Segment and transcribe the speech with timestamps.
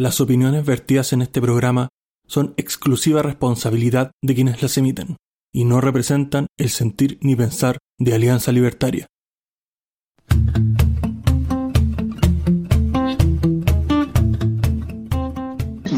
[0.00, 1.90] Las opiniones vertidas en este programa
[2.26, 5.18] son exclusiva responsabilidad de quienes las emiten
[5.52, 9.08] y no representan el sentir ni pensar de Alianza Libertaria.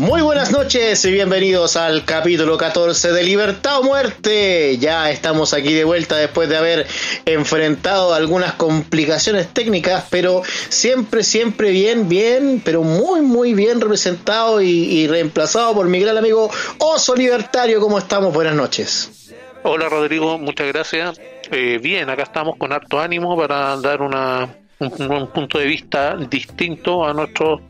[0.02, 4.76] Muy buenas noches y bienvenidos al capítulo 14 de Libertad o Muerte.
[4.78, 6.88] Ya estamos aquí de vuelta después de haber
[7.24, 15.06] enfrentado algunas complicaciones técnicas, pero siempre, siempre bien, bien, pero muy, muy bien representado y,
[15.06, 17.78] reemplazado por mi gran amigo Oso Libertario.
[17.78, 18.34] ¿Cómo estamos?
[18.34, 19.32] Buenas noches.
[19.62, 21.20] Hola Rodrigo, muchas gracias.
[21.52, 27.04] Eh, bien, acá estamos con harto ánimo para dar una un, punto de vista distinto
[27.06, 27.60] a nuestros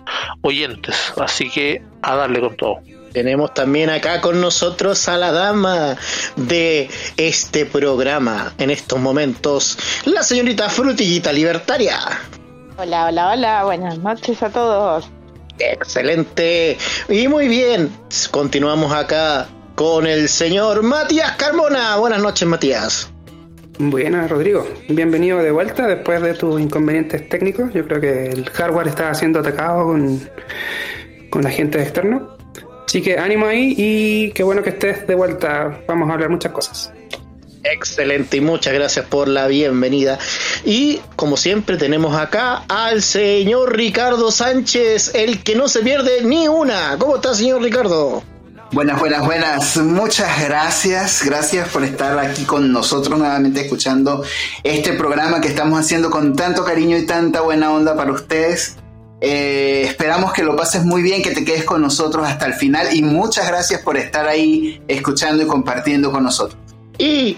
[0.42, 1.12] oyentes.
[1.16, 2.80] Así que a darle con todo.
[3.12, 5.96] Tenemos también acá con nosotros a la dama
[6.36, 6.88] de
[7.18, 11.98] este programa en estos momentos, la señorita Frutillita Libertaria.
[12.78, 15.10] Hola, hola, hola, buenas noches a todos.
[15.58, 16.78] Excelente.
[17.10, 17.94] Y muy bien,
[18.30, 21.96] continuamos acá con el señor Matías Carmona.
[21.96, 23.11] Buenas noches, Matías.
[23.78, 24.66] Buenas, Rodrigo.
[24.88, 27.72] Bienvenido de vuelta después de tus inconvenientes técnicos.
[27.72, 30.20] Yo creo que el hardware está siendo atacado con,
[31.30, 32.36] con gente externo.
[32.86, 35.80] Así que ánimo ahí y qué bueno que estés de vuelta.
[35.88, 36.92] Vamos a hablar muchas cosas.
[37.64, 40.18] Excelente y muchas gracias por la bienvenida.
[40.64, 46.46] Y como siempre tenemos acá al señor Ricardo Sánchez, el que no se pierde ni
[46.46, 46.96] una.
[46.98, 48.22] ¿Cómo está, señor Ricardo?
[48.72, 49.76] Buenas, buenas, buenas.
[49.76, 51.22] Muchas gracias.
[51.26, 54.24] Gracias por estar aquí con nosotros nuevamente escuchando
[54.62, 58.76] este programa que estamos haciendo con tanto cariño y tanta buena onda para ustedes.
[59.20, 62.96] Eh, esperamos que lo pases muy bien, que te quedes con nosotros hasta el final
[62.96, 66.58] y muchas gracias por estar ahí escuchando y compartiendo con nosotros.
[66.96, 67.36] Y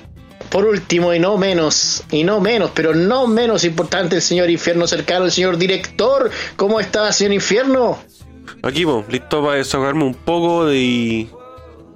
[0.50, 4.86] por último, y no menos, y no menos, pero no menos importante, el señor Infierno
[4.86, 6.30] cercano, el señor director.
[6.54, 7.98] ¿Cómo está, señor Infierno?
[8.62, 11.28] Aquí, vos, listo para desahogarme un poco de.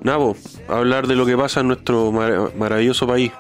[0.00, 0.36] Nabo,
[0.68, 3.32] hablar de lo que pasa en nuestro maravilloso país.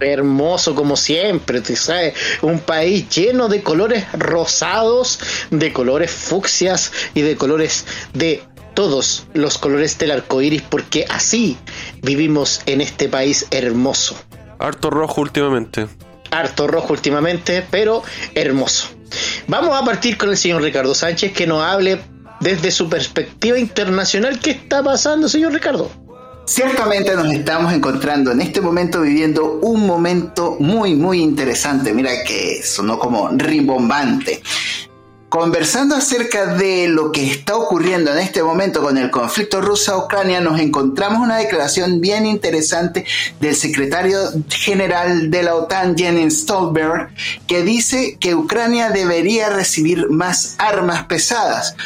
[0.00, 5.18] Hermoso como siempre, te sabes, un país lleno de colores rosados,
[5.50, 8.42] de colores fucsias y de colores de
[8.74, 11.56] todos los colores del arco iris, porque así
[12.00, 14.16] vivimos en este país hermoso.
[14.60, 15.88] Harto rojo últimamente.
[16.30, 18.04] Harto rojo últimamente, pero
[18.36, 18.86] hermoso.
[19.48, 21.98] Vamos a partir con el señor Ricardo Sánchez que nos hable
[22.40, 25.90] desde su perspectiva internacional, ¿qué está pasando, señor Ricardo?
[26.48, 31.92] Ciertamente nos estamos encontrando en este momento viviendo un momento muy, muy interesante.
[31.92, 34.40] Mira que sonó como rimbombante.
[35.28, 40.58] Conversando acerca de lo que está ocurriendo en este momento con el conflicto ruso-ucrania, nos
[40.58, 43.04] encontramos una declaración bien interesante
[43.38, 47.10] del secretario general de la OTAN, Jens Stolberg,
[47.46, 51.76] que dice que Ucrania debería recibir más armas pesadas.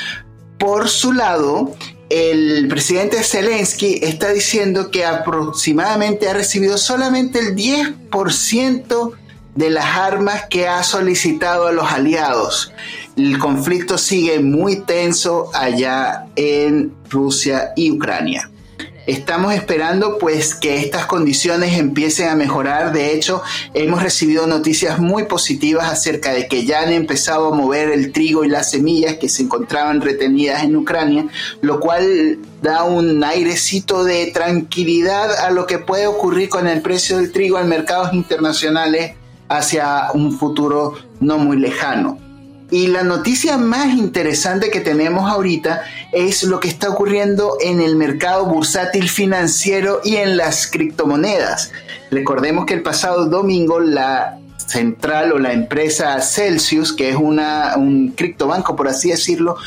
[0.62, 1.74] Por su lado,
[2.08, 9.10] el presidente Zelensky está diciendo que aproximadamente ha recibido solamente el 10%
[9.56, 12.72] de las armas que ha solicitado a los aliados.
[13.16, 18.48] El conflicto sigue muy tenso allá en Rusia y Ucrania.
[19.06, 22.92] Estamos esperando pues que estas condiciones empiecen a mejorar.
[22.92, 23.42] De hecho,
[23.74, 28.44] hemos recibido noticias muy positivas acerca de que ya han empezado a mover el trigo
[28.44, 31.26] y las semillas que se encontraban retenidas en Ucrania,
[31.62, 37.16] lo cual da un airecito de tranquilidad a lo que puede ocurrir con el precio
[37.16, 39.16] del trigo en mercados internacionales
[39.48, 42.31] hacia un futuro no muy lejano.
[42.72, 47.97] Y la noticia más interesante que tenemos ahorita es lo que está ocurriendo en el
[47.97, 51.71] mercado bursátil financiero y en las criptomonedas.
[52.10, 58.12] Recordemos que el pasado domingo la central o la empresa Celsius, que es una, un
[58.12, 59.59] criptobanco por así decirlo,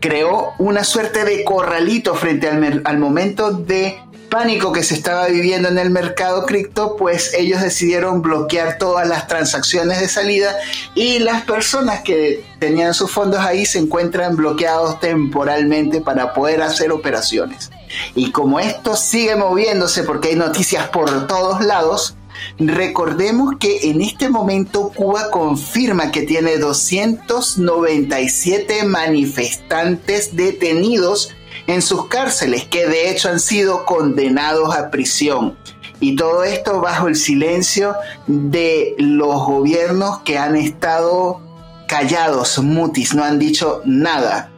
[0.00, 3.98] creó una suerte de corralito frente al, al momento de
[4.28, 9.26] pánico que se estaba viviendo en el mercado cripto, pues ellos decidieron bloquear todas las
[9.26, 10.56] transacciones de salida
[10.94, 16.92] y las personas que tenían sus fondos ahí se encuentran bloqueados temporalmente para poder hacer
[16.92, 17.70] operaciones.
[18.14, 22.16] Y como esto sigue moviéndose porque hay noticias por todos lados,
[22.58, 31.32] Recordemos que en este momento Cuba confirma que tiene 297 manifestantes detenidos
[31.66, 35.56] en sus cárceles, que de hecho han sido condenados a prisión.
[36.00, 37.94] Y todo esto bajo el silencio
[38.26, 41.40] de los gobiernos que han estado
[41.88, 44.50] callados, mutis, no han dicho nada.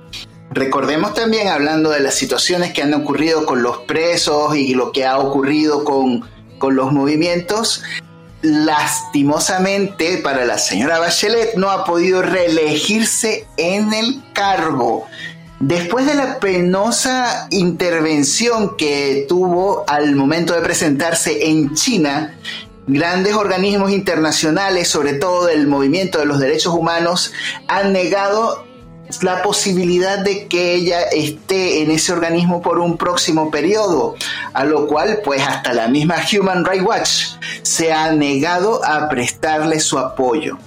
[0.51, 5.05] Recordemos también, hablando de las situaciones que han ocurrido con los presos y lo que
[5.05, 6.25] ha ocurrido con,
[6.59, 7.83] con los movimientos,
[8.43, 15.07] lastimosamente para la señora Bachelet no ha podido reelegirse en el cargo
[15.61, 22.35] Después de la penosa intervención que tuvo al momento de presentarse en China,
[22.87, 27.33] grandes organismos internacionales, sobre todo del movimiento de los derechos humanos,
[27.69, 28.67] han negado
[29.23, 34.15] la posibilidad de que ella esté en ese organismo por un próximo periodo,
[34.53, 37.11] a lo cual pues hasta la misma Human Rights Watch
[37.63, 40.59] se ha negado a prestarle su apoyo.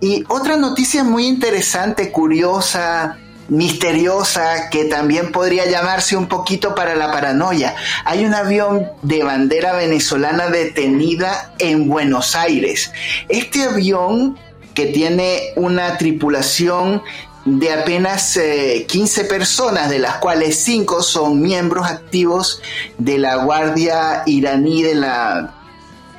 [0.00, 3.18] Y otra noticia muy interesante, curiosa,
[3.48, 7.74] misteriosa que también podría llamarse un poquito para la paranoia.
[8.04, 12.92] Hay un avión de bandera venezolana detenida en Buenos Aires.
[13.28, 14.38] Este avión
[14.74, 17.02] que tiene una tripulación
[17.44, 18.38] de apenas
[18.86, 22.62] 15 eh, personas, de las cuales 5 son miembros activos
[22.98, 25.54] de la Guardia iraní, de la,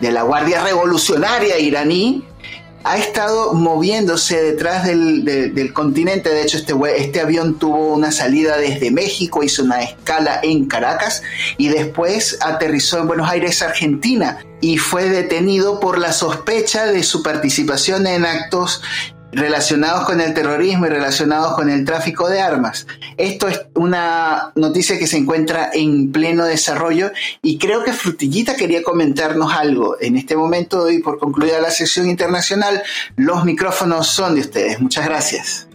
[0.01, 2.25] de la Guardia Revolucionaria iraní,
[2.83, 6.29] ha estado moviéndose detrás del, continente.
[6.29, 11.23] De hecho, este, este avión tuvo una salida desde México, hizo una escala en Caracas
[11.57, 17.23] y después aterrizó en Buenos Aires, Argentina, y fue detenido por la sospecha de su
[17.23, 18.81] participación en actos
[19.33, 22.87] relacionados con el terrorismo y relacionados con el tráfico de armas.
[23.17, 28.83] Esto es una noticia que se encuentra en pleno desarrollo y creo que Frutillita quería
[28.83, 29.97] comentarnos algo.
[29.99, 32.81] En este momento doy por concluida la sesión internacional.
[33.15, 34.79] Los micrófonos son de ustedes.
[34.79, 35.67] Muchas gracias.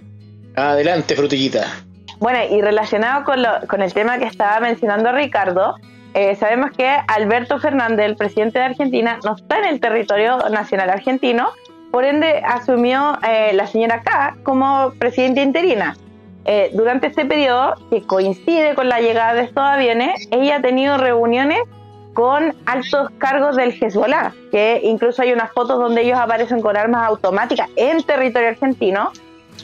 [0.57, 1.85] Adelante, Frutillita.
[2.19, 5.77] Bueno, y relacionado con, con el tema que estaba mencionando Ricardo,
[6.15, 10.91] eh, sabemos que Alberto Fernández, el presidente de Argentina, no está en el territorio nacional
[10.91, 11.51] argentino,
[11.91, 15.97] por ende, asumió eh, la señora K como presidenta interina.
[16.45, 20.97] Eh, durante este periodo, que coincide con la llegada de estos aviones, ella ha tenido
[20.97, 21.59] reuniones
[22.15, 27.07] con altos cargos del Hezbollah, que incluso hay unas fotos donde ellos aparecen con armas
[27.07, 29.11] automáticas en territorio argentino.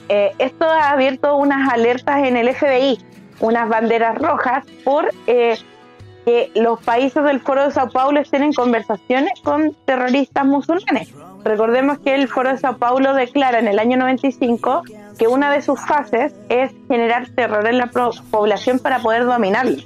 [0.09, 2.99] Eh, esto ha abierto unas alertas en el FBI,
[3.41, 9.33] unas banderas rojas por que los países del Foro de Sao Paulo estén en conversaciones
[9.43, 11.13] con terroristas musulmanes.
[11.45, 14.83] Recordemos que el Foro de Sao Paulo declara en el año 95
[15.19, 17.91] que una de sus fases es generar terror en la
[18.31, 19.77] población para poder dominarlo.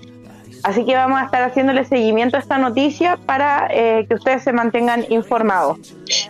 [0.62, 4.52] Así que vamos a estar haciéndole seguimiento a esta noticia para eh, que ustedes se
[4.52, 5.78] mantengan informados.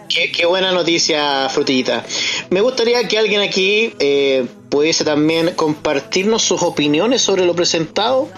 [0.09, 2.05] Qué, buena noticia, Frutillita.
[2.51, 8.29] Me gustaría que alguien aquí eh, pudiese también compartirnos sus opiniones sobre lo presentado.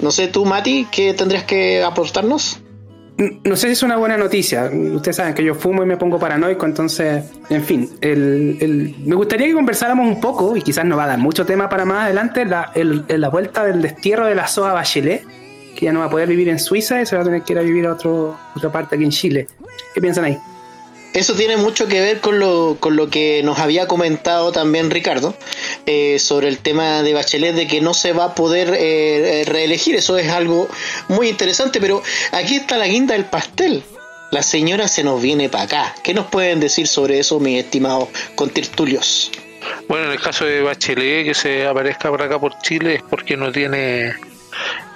[0.00, 2.60] No sé, tú, Mati, ¿qué tendrías que aportarnos?
[3.44, 4.70] No sé si es una buena noticia.
[4.72, 9.54] Ustedes saben que yo fumo y me pongo paranoico, entonces, en fin, me gustaría que
[9.54, 12.72] conversáramos un poco, y quizás nos va a dar mucho tema para más adelante, la,
[12.74, 15.24] la vuelta del destierro de la SOA Bachelet,
[15.76, 17.52] que ya no va a poder vivir en Suiza y se va a tener que
[17.52, 19.46] ir a vivir a otro, otra parte aquí en Chile.
[19.94, 20.38] ¿Qué piensan ahí?
[21.12, 25.34] Eso tiene mucho que ver con lo, con lo que nos había comentado también Ricardo
[25.86, 29.96] eh, sobre el tema de Bachelet, de que no se va a poder eh, reelegir.
[29.96, 30.68] Eso es algo
[31.08, 33.82] muy interesante, pero aquí está la guinda del pastel.
[34.30, 35.94] La señora se nos viene para acá.
[36.04, 39.32] ¿Qué nos pueden decir sobre eso, mis estimados contertulios?
[39.88, 43.36] Bueno, en el caso de Bachelet, que se aparezca por acá por Chile es porque
[43.36, 44.14] no tiene,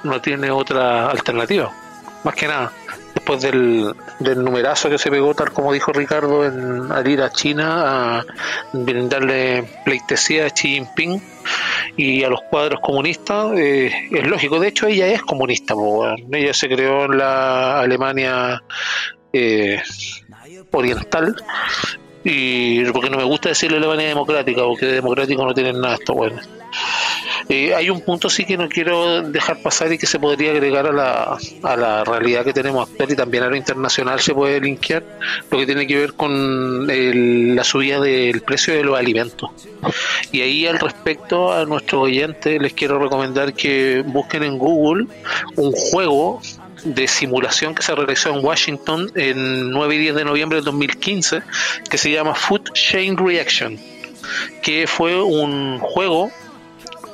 [0.04, 1.72] no tiene otra alternativa.
[2.22, 2.72] Más que nada
[3.24, 7.30] después del, del numerazo que se pegó, tal como dijo Ricardo, en, al ir a
[7.30, 8.26] China a
[8.74, 11.22] brindarle pleitesía a Xi Jinping
[11.96, 14.60] y a los cuadros comunistas, eh, es lógico.
[14.60, 15.74] De hecho, ella es comunista,
[16.32, 18.62] ella se creó en la Alemania
[19.32, 19.80] eh,
[20.70, 21.34] oriental
[22.24, 26.40] y porque no me gusta decirle Alemania democrática, porque democrático no tienen nada esto bueno.
[27.48, 30.86] Eh, hay un punto sí que no quiero dejar pasar y que se podría agregar
[30.86, 34.60] a la, a la realidad que tenemos actual y también a lo internacional se puede
[34.60, 35.04] linkear
[35.50, 39.50] lo que tiene que ver con la subida del precio de los alimentos.
[40.32, 45.06] Y ahí al respecto a nuestros oyentes les quiero recomendar que busquen en Google
[45.56, 46.40] un juego
[46.84, 51.42] de simulación que se realizó en Washington en 9 y 10 de noviembre del 2015
[51.88, 53.78] que se llama Food Chain Reaction
[54.62, 56.30] que fue un juego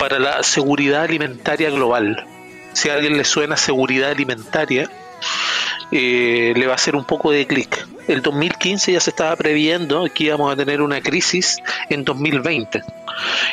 [0.00, 2.25] para la seguridad alimentaria global.
[2.73, 4.90] Si a alguien le suena seguridad alimentaria,
[5.92, 7.87] eh, le va a hacer un poco de clic.
[8.09, 11.59] El 2015 ya se estaba previendo que íbamos a tener una crisis
[11.90, 12.83] en 2020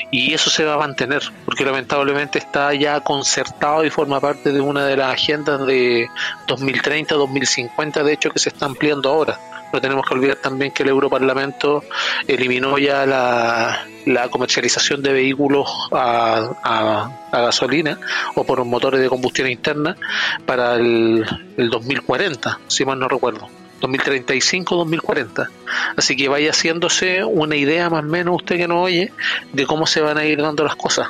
[0.09, 4.61] y eso se va a mantener porque lamentablemente está ya concertado y forma parte de
[4.61, 6.07] una de las agendas de
[6.47, 9.37] 2030-2050 de hecho que se está ampliando ahora
[9.71, 11.83] no tenemos que olvidar también que el Europarlamento
[12.27, 18.00] eliminó ya la, comercialización de vehículos a, gasolina
[18.36, 19.95] o por motores de combustión interna
[20.45, 21.25] para el,
[21.57, 23.47] el 2040, si mal no recuerdo.
[23.81, 25.50] 2035-2040.
[25.95, 29.12] Así que vaya haciéndose una idea más o menos usted que nos oye
[29.53, 31.09] de cómo se van a ir dando las cosas.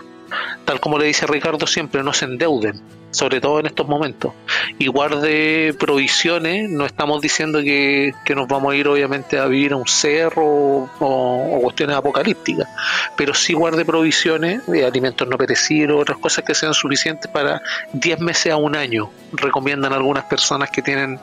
[0.65, 2.81] Tal como le dice Ricardo siempre, no se endeuden
[3.11, 4.33] sobre todo en estos momentos.
[4.77, 9.77] Y guarde provisiones, no estamos diciendo que, nos vamos a ir obviamente a vivir a
[9.77, 12.67] un cerro o, cuestiones apocalípticas,
[13.15, 17.61] pero sí guarde provisiones de alimentos no perecidos, otras cosas que sean suficientes para
[17.93, 19.09] 10 meses a un año.
[19.31, 21.19] Recomiendan algunas personas que tienen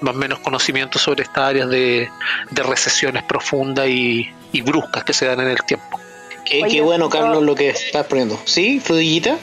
[0.00, 2.08] más o menos conocimiento sobre estas áreas de,
[2.54, 4.30] recesiones profundas y,
[4.64, 6.03] bruscas que se dan en el tiempo.
[6.44, 8.38] Qué, bueno, Carlos, lo que estás poniendo.
[8.44, 9.36] ¿Sí, Frudillita?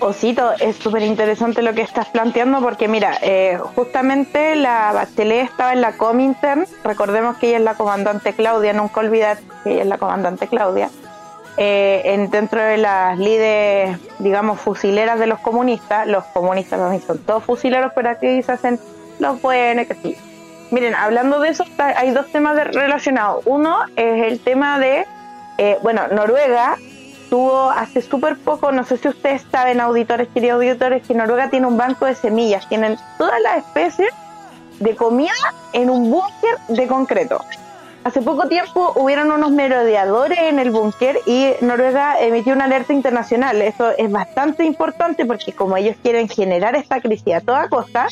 [0.00, 5.72] Osito, es súper interesante lo que estás planteando porque mira, eh, justamente la Bachelet estaba
[5.72, 9.88] en la Comintern, recordemos que ella es la comandante Claudia, nunca olvidar que ella es
[9.88, 10.90] la comandante Claudia,
[11.56, 17.18] eh, en, dentro de las líderes, digamos, fusileras de los comunistas, los comunistas no son
[17.18, 18.80] todos fusileros, pero aquí se hacen
[19.20, 20.16] los buenos, que sí.
[20.72, 23.42] Miren, hablando de eso, hay dos temas relacionados.
[23.44, 25.04] Uno es el tema de,
[25.58, 26.76] eh, bueno, Noruega
[27.30, 31.66] tuvo hace súper poco, no sé si ustedes saben, auditores, queridos auditores, que Noruega tiene
[31.66, 34.12] un banco de semillas, tienen todas las especies
[34.80, 35.32] de comida
[35.72, 37.40] en un búnker de concreto.
[38.04, 43.62] Hace poco tiempo hubieron unos merodeadores en el búnker y Noruega emitió una alerta internacional.
[43.62, 48.08] Eso es bastante importante porque como ellos quieren generar esta crisis a toda costa,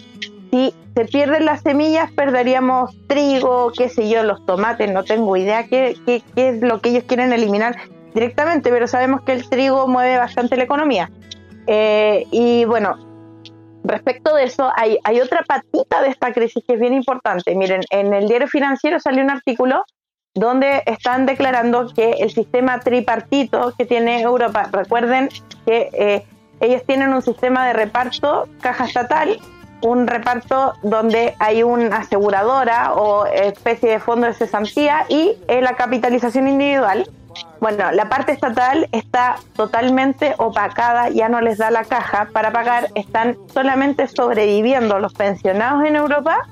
[0.50, 5.66] si se pierden las semillas perderíamos trigo, qué sé yo, los tomates, no tengo idea
[5.66, 7.76] qué, qué, es lo que ellos quieren eliminar
[8.14, 11.10] directamente, pero sabemos que el trigo mueve bastante la economía.
[11.66, 12.96] Eh, y bueno,
[13.84, 17.54] respecto de eso, hay, hay otra patita de esta crisis que es bien importante.
[17.54, 19.84] Miren, en el diario financiero salió un artículo
[20.34, 25.28] donde están declarando que el sistema tripartito que tiene Europa, recuerden
[25.66, 26.24] que eh,
[26.60, 29.38] ellos tienen un sistema de reparto caja estatal,
[29.82, 36.48] un reparto donde hay una aseguradora o especie de fondo de cesantía y la capitalización
[36.48, 37.08] individual.
[37.60, 42.88] Bueno, la parte estatal está totalmente opacada, ya no les da la caja para pagar,
[42.94, 46.46] están solamente sobreviviendo los pensionados en Europa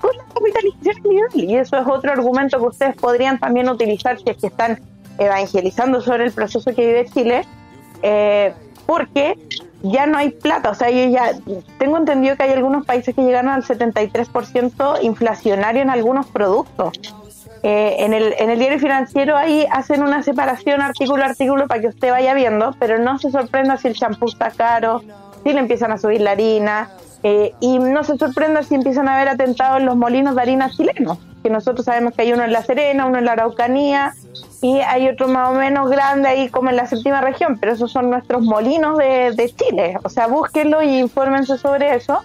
[0.00, 1.30] con la capitalización individual.
[1.34, 4.80] Y eso es otro argumento que ustedes podrían también utilizar si es que están
[5.18, 7.44] evangelizando sobre el proceso que vive Chile,
[8.02, 8.54] eh,
[8.86, 9.36] porque
[9.90, 10.70] ya no hay plata.
[10.70, 11.32] O sea, yo ya
[11.78, 16.98] tengo entendido que hay algunos países que llegaron al 73% inflacionario en algunos productos.
[17.62, 21.80] Eh, en, el, en el diario financiero ahí hacen una separación artículo a artículo para
[21.80, 25.02] que usted vaya viendo, pero no se sorprenda si el champú está caro,
[25.42, 26.90] si le empiezan a subir la harina,
[27.28, 30.70] eh, y no se sorprenda si empiezan a haber atentados en los molinos de harina
[30.70, 34.14] chilenos, que nosotros sabemos que hay uno en La Serena, uno en la Araucanía,
[34.62, 37.90] y hay otro más o menos grande ahí como en la séptima región, pero esos
[37.90, 42.22] son nuestros molinos de, de Chile, o sea, búsquenlo y infórmense sobre eso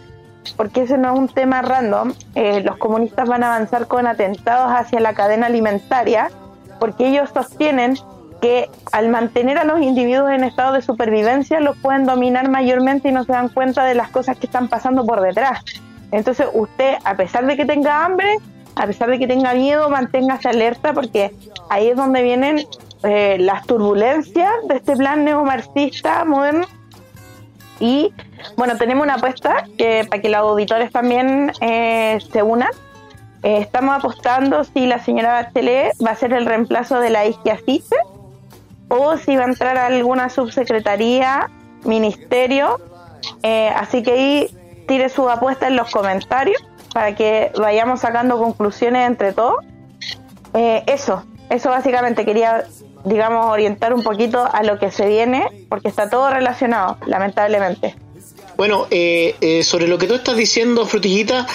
[0.55, 2.13] porque ese no es un tema random.
[2.35, 6.29] Eh, los comunistas van a avanzar con atentados hacia la cadena alimentaria,
[6.79, 7.95] porque ellos sostienen
[8.41, 13.11] que al mantener a los individuos en estado de supervivencia los pueden dominar mayormente y
[13.11, 15.63] no se dan cuenta de las cosas que están pasando por detrás.
[16.11, 18.37] Entonces usted, a pesar de que tenga hambre,
[18.75, 21.33] a pesar de que tenga miedo, manténgase alerta porque
[21.69, 22.65] ahí es donde vienen
[23.03, 26.65] eh, las turbulencias de este plan neomarxista moderno
[27.79, 28.13] y
[28.57, 32.69] bueno, tenemos una apuesta que para que los auditores también eh, se unan.
[33.43, 37.95] Eh, estamos apostando si la señora Bachelet va a ser el reemplazo de la Isquiasice
[38.91, 41.49] o si va a entrar alguna subsecretaría,
[41.85, 42.79] ministerio.
[43.41, 44.57] Eh, así que ahí
[44.87, 46.61] tire su apuesta en los comentarios
[46.93, 49.63] para que vayamos sacando conclusiones entre todos.
[50.53, 52.65] eso, eso básicamente quería
[53.05, 57.95] digamos, orientar un poquito a lo que se viene, porque está todo relacionado, lamentablemente.
[58.61, 61.47] Bueno, eh, eh, sobre lo que tú estás diciendo, Frutillita,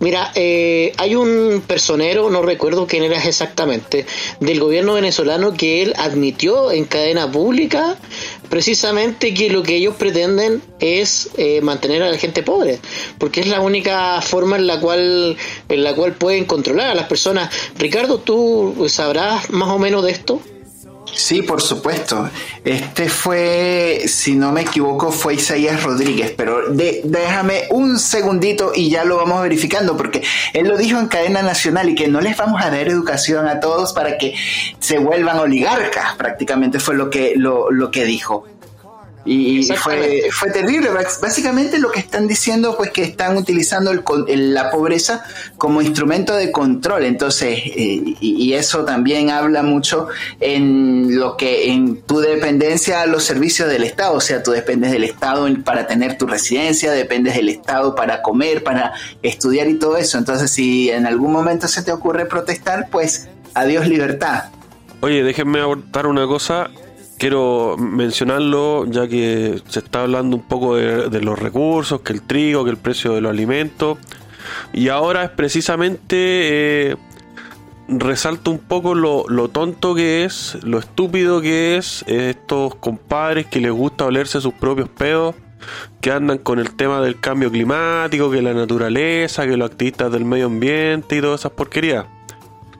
[0.00, 4.06] mira, eh, hay un personero, no recuerdo quién era exactamente,
[4.40, 7.98] del gobierno venezolano que él admitió en cadena pública
[8.48, 11.28] precisamente que lo que ellos pretenden es
[11.60, 12.78] mantener a la gente pobre,
[13.18, 15.36] porque es la única forma en la cual
[15.68, 17.52] en la cual pueden controlar a las personas.
[17.76, 20.40] Ricardo, ¿tú sabrás más o menos de esto?
[21.14, 22.28] Sí, por supuesto.
[22.64, 29.04] Este fue, si no me equivoco, fue Isaías Rodríguez, pero déjame un segundito y ya
[29.04, 32.62] lo vamos verificando, porque él lo dijo en cadena nacional y que no les vamos
[32.62, 34.34] a dar educación a todos para que
[34.78, 38.46] se vuelvan oligarcas, prácticamente fue lo que, lo, lo que dijo.
[39.26, 40.90] Y fue, fue terrible.
[40.90, 45.24] Básicamente lo que están diciendo pues que están utilizando el, la pobreza
[45.56, 47.04] como instrumento de control.
[47.04, 50.08] Entonces, eh, y, eso también habla mucho
[50.40, 54.14] en lo que en tu dependencia a los servicios del Estado.
[54.14, 58.62] O sea, tú dependes del Estado para tener tu residencia, dependes del Estado para comer,
[58.62, 60.18] para estudiar y todo eso.
[60.18, 64.44] Entonces, si en algún momento se te ocurre protestar, pues adiós libertad.
[65.00, 66.70] Oye, déjenme abortar una cosa
[67.24, 72.64] quiero mencionarlo ya que se está hablando un poco de, los recursos, que el trigo,
[72.64, 73.96] que el precio de los alimentos.
[74.74, 76.96] Y ahora es precisamente eh,
[77.88, 83.58] resalta un poco lo, lo tonto que es, lo estúpido que es estos compadres que
[83.58, 85.34] les gusta olerse sus propios pedos,
[86.02, 90.26] que andan con el tema del cambio climático, que la naturaleza, que los activistas del
[90.26, 92.04] medio ambiente y todas esas porquerías,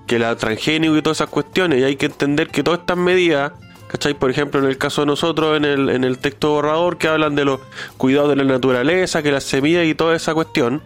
[0.06, 1.80] que la transgénico y todas esas cuestiones.
[1.80, 3.52] Y hay que entender que todas estas medidas,
[3.94, 4.14] ¿cachai?
[4.14, 7.36] Por ejemplo, en el caso de nosotros, en el, en el texto borrador, que hablan
[7.36, 7.60] de los
[7.96, 10.82] cuidados de la naturaleza, que las semillas y toda esa cuestión,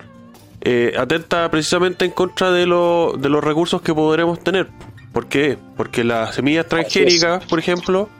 [0.60, 4.66] eh, atenta precisamente en contra de, lo- de los recursos que podremos tener.
[5.14, 5.56] ¿Por qué?
[5.74, 8.10] Porque las semillas transgénicas, por ejemplo,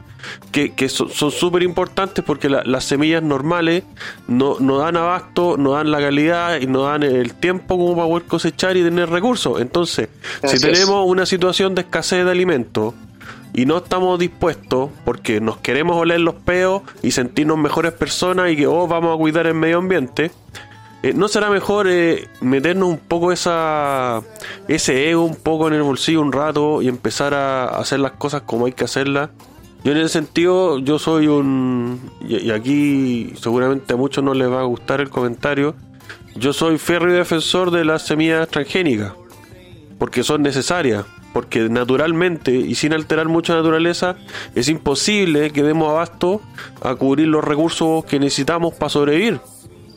[0.53, 3.85] que, que so- son súper importantes porque la- las semillas normales
[4.27, 8.09] no, no dan abasto, no dan la calidad y no dan el tiempo como para
[8.09, 9.61] poder cosechar y tener recursos.
[9.61, 10.09] Entonces,
[10.43, 10.73] Así si es.
[10.73, 12.95] tenemos una situación de escasez de alimentos
[13.55, 18.57] y no estamos dispuestos porque nos queremos oler los peos y sentirnos mejores personas y
[18.57, 20.31] que oh, vamos a cuidar el medio ambiente,
[21.03, 24.21] eh, ¿No será mejor eh, meternos un poco esa
[24.67, 28.43] ese ego un poco en el bolsillo un rato y empezar a hacer las cosas
[28.43, 29.31] como hay que hacerlas?
[29.85, 32.11] Yo en ese sentido, yo soy un...
[32.21, 35.77] Y, aquí seguramente a muchos no les va a gustar el comentario.
[36.35, 39.13] Yo soy férreo defensor de las semillas transgénicas.
[40.01, 41.05] Porque son necesarias.
[41.33, 44.17] Porque naturalmente y sin alterar mucho la naturaleza
[44.55, 46.41] es imposible que demos abasto
[46.83, 49.41] a cubrir los recursos que necesitamos para sobrevivir.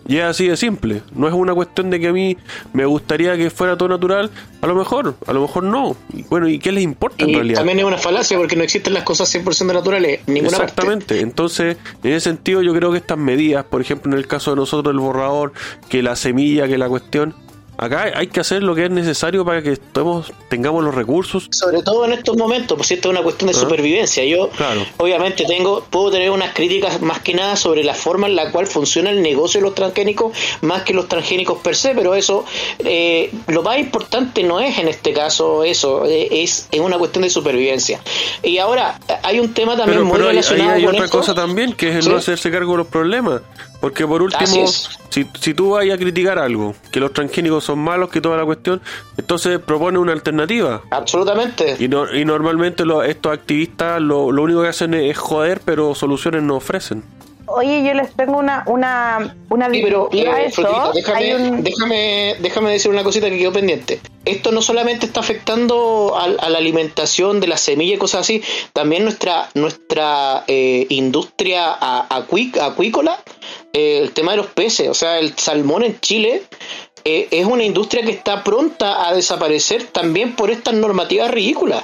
[0.08, 1.04] Y es así de simple.
[1.14, 2.36] No es una cuestión de que a mí
[2.74, 4.30] me gustaría que fuera todo natural.
[4.62, 5.96] A lo mejor, a lo mejor no.
[6.14, 7.60] Y bueno, ¿y qué les importa en realidad?
[7.60, 10.72] también es una falacia porque no existen las cosas 100% naturales en ninguna parte.
[10.72, 11.22] Exactamente.
[11.22, 14.58] Entonces, en ese sentido, yo creo que estas medidas, por ejemplo, en el caso de
[14.58, 15.54] nosotros, el borrador,
[15.88, 17.36] que la semilla, que la cuestión,
[17.82, 21.48] acá hay que hacer lo que es necesario para que estemos, tengamos los recursos.
[21.52, 24.24] Sobre todo en estos momentos, pues esto es una cuestión de supervivencia.
[24.24, 24.86] Yo, Claro.
[24.98, 28.68] obviamente, tengo puedo tener unas críticas más que nada sobre la forma en la cual
[28.68, 32.46] funciona el negocio de los transgénicos, más que los transgénicos per se, pero eso,
[32.80, 37.24] eh, lo más importante no es en este caso eso, eh, es, es una cuestión
[37.24, 38.00] de supervivencia.
[38.44, 41.18] Y ahora, hay un tema también Pero, muy pero hay, relacionado hay con otra esto.
[41.18, 42.10] cosa también, que es el Sí.
[42.10, 43.42] no hacerse cargo de los problemas.
[43.82, 44.46] Porque por último,
[45.10, 48.46] si, si tú vas a criticar algo, que los transgénicos son malos, que toda la
[48.46, 48.80] cuestión,
[49.18, 50.84] entonces propone una alternativa.
[50.92, 51.76] Absolutamente.
[51.80, 55.62] Y, no- y normalmente lo- estos activistas lo, lo único que hacen es, es joder,
[55.66, 57.04] pero soluciones no ofrecen.
[57.54, 60.92] Oye, yo les tengo una, una, una Sí, pero a eh, eso.
[60.94, 64.00] Déjame, un- déjame, déjame decir una cosita que quedó pendiente.
[64.26, 68.42] Esto no solamente está afectando a, a la alimentación de la semilla y cosas así,
[68.74, 71.76] también nuestra nuestra eh, industria
[72.10, 73.20] acuícola,
[73.74, 76.44] eh, el tema de los peces, o sea, el salmón en Chile
[77.04, 81.84] eh, es una industria que está pronta a desaparecer también por estas normativas ridículas.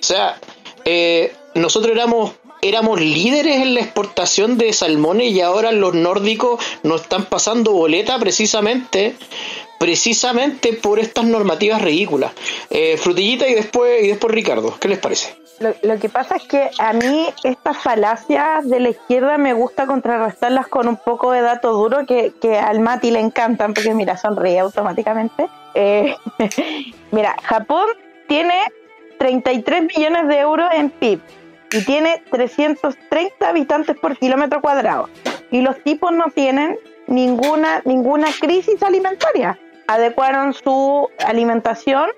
[0.00, 0.38] O sea,
[0.84, 2.32] eh, nosotros éramos
[2.64, 8.18] éramos líderes en la exportación de salmones y ahora los nórdicos nos están pasando boleta
[8.18, 9.14] precisamente
[9.78, 12.32] precisamente por estas normativas ridículas.
[12.70, 15.36] Eh, frutillita y después y después Ricardo, ¿qué les parece?
[15.82, 20.68] Lo, que pasa es que a mí estas falacias de la izquierda me gusta contrarrestarlas
[20.68, 24.58] con un poco de dato duro que, que al Mati le encantan, porque mira, sonríe
[24.58, 25.48] automáticamente.
[25.74, 26.16] Eh,
[27.12, 27.86] mira, Japón
[28.26, 28.54] tiene
[29.18, 31.20] 33 millones de euros en PIB
[31.74, 35.08] y tiene 330 habitantes por kilómetro cuadrado.
[35.50, 39.58] Y los tipos no tienen ninguna, ninguna crisis alimentaria.
[39.86, 42.08] Adecuaron su alimentación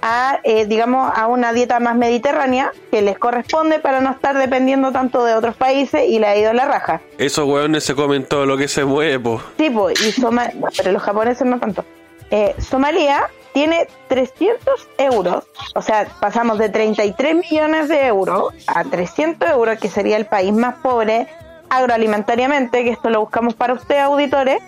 [0.00, 4.92] a, eh, digamos, a una dieta más mediterránea que les corresponde para no estar dependiendo
[4.92, 7.00] tanto de otros países y le ha ido la raja.
[7.18, 9.40] Esos hueones se comen todo lo que se mueve, po.
[9.58, 11.84] Sí, pues, y Soma- pero los japoneses no tanto.
[12.30, 19.48] Eh, Somalia tiene 300 euros, o sea, pasamos de 33 millones de euros a 300
[19.50, 21.28] euros, que sería el país más pobre
[21.70, 24.58] agroalimentariamente, que esto lo buscamos para usted, auditores,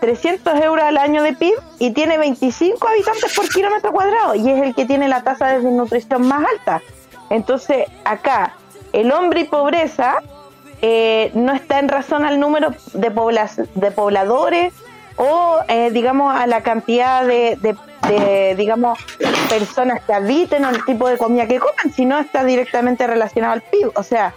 [0.00, 4.62] 300 euros al año de PIB y tiene 25 habitantes por kilómetro cuadrado y es
[4.62, 6.80] el que tiene la tasa de desnutrición más alta.
[7.30, 8.54] Entonces, acá,
[8.92, 10.16] el hombre y pobreza
[10.80, 14.72] eh, no está en razón al número de, pobla- de pobladores
[15.18, 17.76] o, eh, digamos, a la cantidad de, de-
[18.08, 18.98] de, digamos,
[19.48, 23.62] personas que habiten o el tipo de comida que coman, sino está directamente relacionado al
[23.62, 23.90] PIB.
[23.96, 24.32] O sea,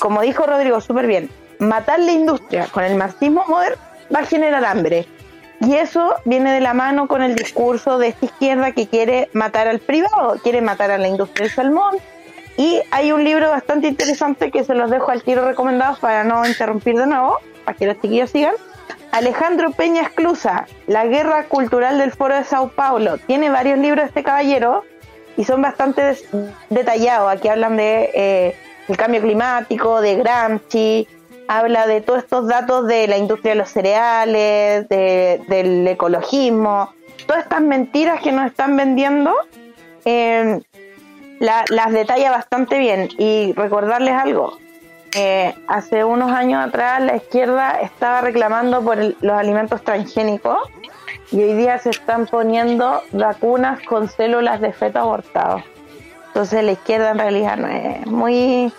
[0.00, 3.78] como dijo Rodrigo súper bien, matar la industria con el marxismo moderno
[4.14, 5.06] va a generar hambre.
[5.60, 9.68] Y eso viene de la mano con el discurso de esta izquierda que quiere matar
[9.68, 11.96] al privado, quiere matar a la industria del salmón.
[12.58, 16.44] Y hay un libro bastante interesante que se los dejo al tiro recomendados para no
[16.46, 18.54] interrumpir de nuevo, para que los chiquillos sigan.
[19.16, 23.16] Alejandro Peña Esclusa, La Guerra Cultural del Foro de Sao Paulo.
[23.16, 24.84] Tiene varios libros este caballero
[25.38, 26.18] y son bastante
[26.68, 27.32] detallados.
[27.32, 28.56] Aquí hablan de eh,
[28.88, 31.08] el cambio climático, de Gramsci,
[31.48, 36.92] habla de todos estos datos de la industria de los cereales, del ecologismo,
[37.26, 39.32] todas estas mentiras que nos están vendiendo,
[40.04, 40.60] eh,
[41.40, 43.08] las detalla bastante bien.
[43.16, 44.58] Y recordarles algo,
[45.16, 50.58] eh, hace unos años atrás la izquierda estaba reclamando por los alimentos transgénicos
[51.32, 55.62] y hoy día se están poniendo vacunas con células de feto abortado.
[56.28, 58.72] Entonces la izquierda en realidad no es muy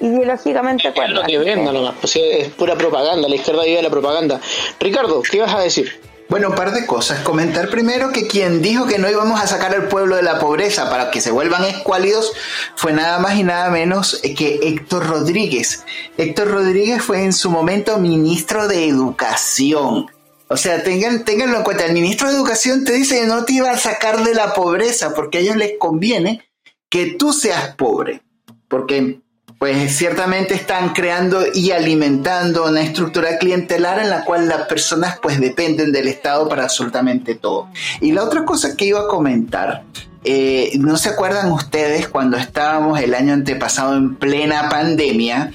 [0.00, 4.40] ideológicamente Es lo que venda nomás, pues es pura propaganda, la izquierda vive la propaganda.
[4.80, 6.00] Ricardo, ¿qué vas a decir?
[6.32, 7.20] Bueno, un par de cosas.
[7.20, 10.88] Comentar primero que quien dijo que no íbamos a sacar al pueblo de la pobreza
[10.88, 12.32] para que se vuelvan escuálidos
[12.74, 15.84] fue nada más y nada menos que Héctor Rodríguez.
[16.16, 20.10] Héctor Rodríguez fue en su momento ministro de Educación.
[20.48, 23.52] O sea, tengan, ténganlo en cuenta, el ministro de Educación te dice que no te
[23.52, 26.48] iba a sacar de la pobreza porque a ellos les conviene
[26.88, 28.22] que tú seas pobre.
[28.68, 29.20] Porque
[29.62, 35.38] pues ciertamente están creando y alimentando una estructura clientelar en la cual las personas pues
[35.40, 37.68] dependen del Estado para absolutamente todo.
[38.00, 39.84] Y la otra cosa que iba a comentar,
[40.24, 45.52] eh, ¿no se acuerdan ustedes cuando estábamos el año antepasado en plena pandemia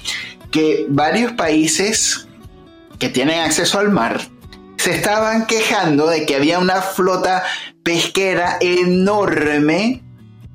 [0.50, 2.28] que varios países
[2.98, 4.22] que tienen acceso al mar
[4.78, 7.42] se estaban quejando de que había una flota
[7.82, 10.02] pesquera enorme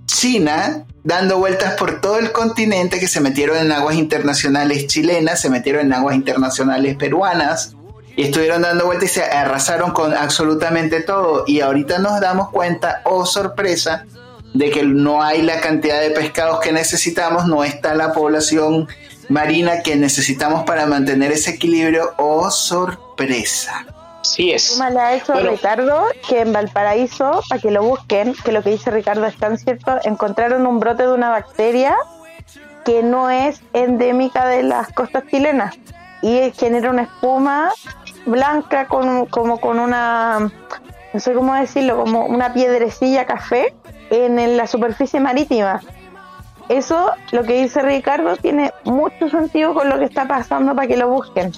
[0.08, 5.50] china dando vueltas por todo el continente que se metieron en aguas internacionales chilenas, se
[5.50, 7.76] metieron en aguas internacionales peruanas
[8.16, 11.44] y estuvieron dando vueltas y se arrasaron con absolutamente todo.
[11.48, 14.06] Y ahorita nos damos cuenta, oh sorpresa,
[14.54, 18.88] de que no hay la cantidad de pescados que necesitamos, no está la población
[19.30, 23.86] marina que necesitamos para mantener ese equilibrio, oh sorpresa.
[24.24, 24.80] Sí es.
[24.80, 28.90] le ha hecho Ricardo que en Valparaíso, para que lo busquen, que lo que dice
[28.90, 31.96] Ricardo es tan cierto, encontraron un brote de una bacteria
[32.86, 35.78] que no es endémica de las costas chilenas
[36.22, 37.72] y genera una espuma
[38.26, 40.52] blanca con, como con una,
[41.14, 43.74] no sé cómo decirlo, como una piedrecilla café
[44.10, 45.82] en la superficie marítima.
[46.70, 50.96] Eso, lo que dice Ricardo, tiene mucho sentido con lo que está pasando para que
[50.96, 51.52] lo busquen.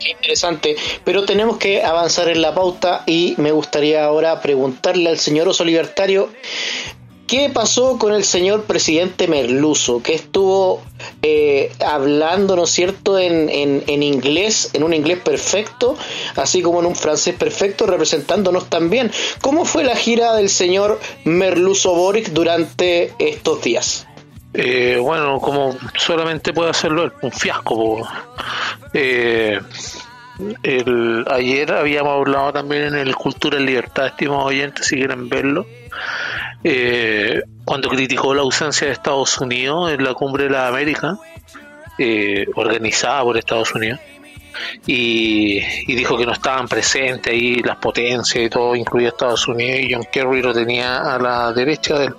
[0.00, 5.18] Qué interesante, pero tenemos que avanzar en la pauta y me gustaría ahora preguntarle al
[5.18, 6.30] señor Oso Libertario
[7.26, 10.82] qué pasó con el señor presidente Merluzo, que estuvo
[11.22, 15.96] eh, hablando, ¿no cierto?, en, en, inglés, en un inglés perfecto,
[16.34, 19.12] así como en un francés perfecto, representándonos también.
[19.42, 24.06] ¿Cómo fue la gira del señor Merluzo Boric durante estos días?
[24.52, 28.08] Eh, bueno, como solamente puede hacerlo un fiasco.
[28.92, 29.60] Eh,
[30.62, 35.66] el, ayer habíamos hablado también en el Cultura y Libertad, estimados oyentes, si quieren verlo,
[36.64, 41.18] eh, cuando criticó la ausencia de Estados Unidos en la cumbre de la América,
[42.54, 44.00] organizada por Estados Unidos,
[44.86, 49.92] y, dijo que no estaban presentes ahí las potencias y todo, incluido Estados Unidos, y
[49.92, 52.10] John Kerry lo tenía a la derecha de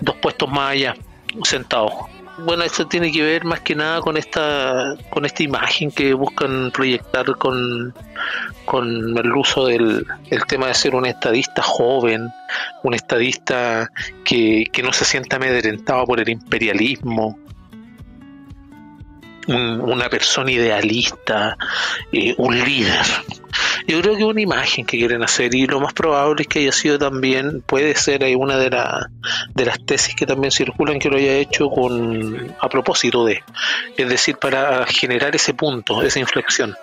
[0.00, 0.96] dos puestos más allá
[1.42, 1.90] sentado.
[2.38, 6.72] Bueno, esto tiene que ver más que nada con esta con esta imagen que buscan
[6.72, 7.94] proyectar con,
[8.64, 12.28] con el uso del el tema de ser un estadista joven,
[12.82, 13.88] un estadista
[14.24, 17.38] que, que no se sienta amedrentado por el imperialismo,
[19.46, 21.56] una persona idealista,
[22.12, 23.04] eh, un líder.
[23.86, 26.72] Yo creo que una imagen que quieren hacer y lo más probable es que haya
[26.72, 31.16] sido también, puede ser ahí una de, de las tesis que también circulan que lo
[31.16, 33.42] haya hecho con a propósito de,
[33.96, 36.74] es decir, para generar ese punto, esa inflexión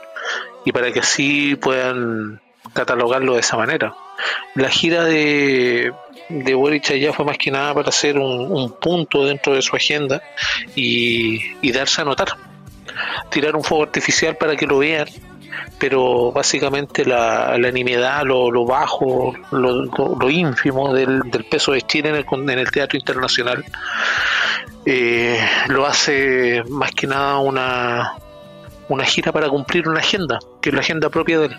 [0.63, 2.39] y para que así puedan
[2.74, 3.95] catalogarlo de esa manera.
[4.54, 5.91] La gira de,
[6.30, 10.21] de Boric allá fue más que nada para hacer un, punto dentro de su agenda
[10.76, 12.51] y, y darse a notar
[13.30, 15.08] tirar un fuego artificial para que lo vean,
[15.80, 22.25] pero básicamente la, la nimiedad, lo, bajo, lo, ínfimo del, peso de Chile en el,
[22.49, 23.65] en el teatro internacional
[24.86, 28.13] eh, lo hace más que nada una,
[28.89, 31.58] una gira para cumplir una agenda, que es la agenda propia de él,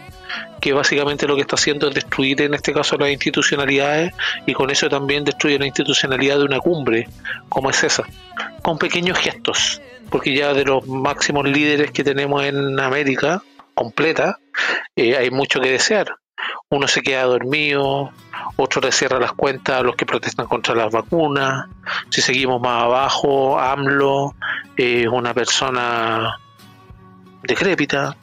[0.61, 4.13] que básicamente lo que está haciendo es destruir en este caso las institucionalidades
[4.47, 7.09] y con eso también destruye la institucionalidad de una cumbre
[7.49, 8.05] como es esa,
[8.63, 9.81] con pequeños gestos
[10.13, 13.43] porque ya de los máximos líderes que tenemos en América
[13.75, 14.39] completa,
[14.95, 16.07] eh, hay mucho que desear.
[16.69, 18.11] Uno se queda dormido,
[18.57, 21.67] otro le cierra las cuentas a los que protestan contra las vacunas.
[22.11, 24.35] Si seguimos más abajo, AMLO
[24.77, 26.39] es una persona
[27.43, 28.15] decrépita.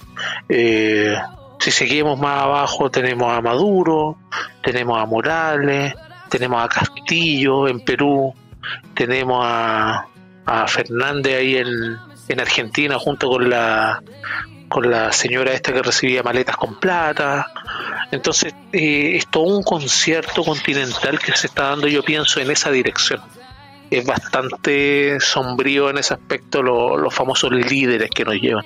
[0.47, 1.15] Eh,
[1.60, 4.17] si seguimos más abajo, tenemos a Maduro,
[4.62, 5.95] tenemos a Morales,
[6.30, 8.32] tenemos a Castillo en Perú,
[8.93, 10.06] tenemos a
[10.50, 14.02] a Fernández ahí en, en Argentina junto con la
[14.68, 17.52] con la señora esta que recibía maletas con plata.
[18.12, 22.70] Entonces, eh, es todo un concierto continental que se está dando, yo pienso, en esa
[22.70, 23.20] dirección.
[23.90, 28.66] Es bastante sombrío en ese aspecto los famosos líderes que nos llevan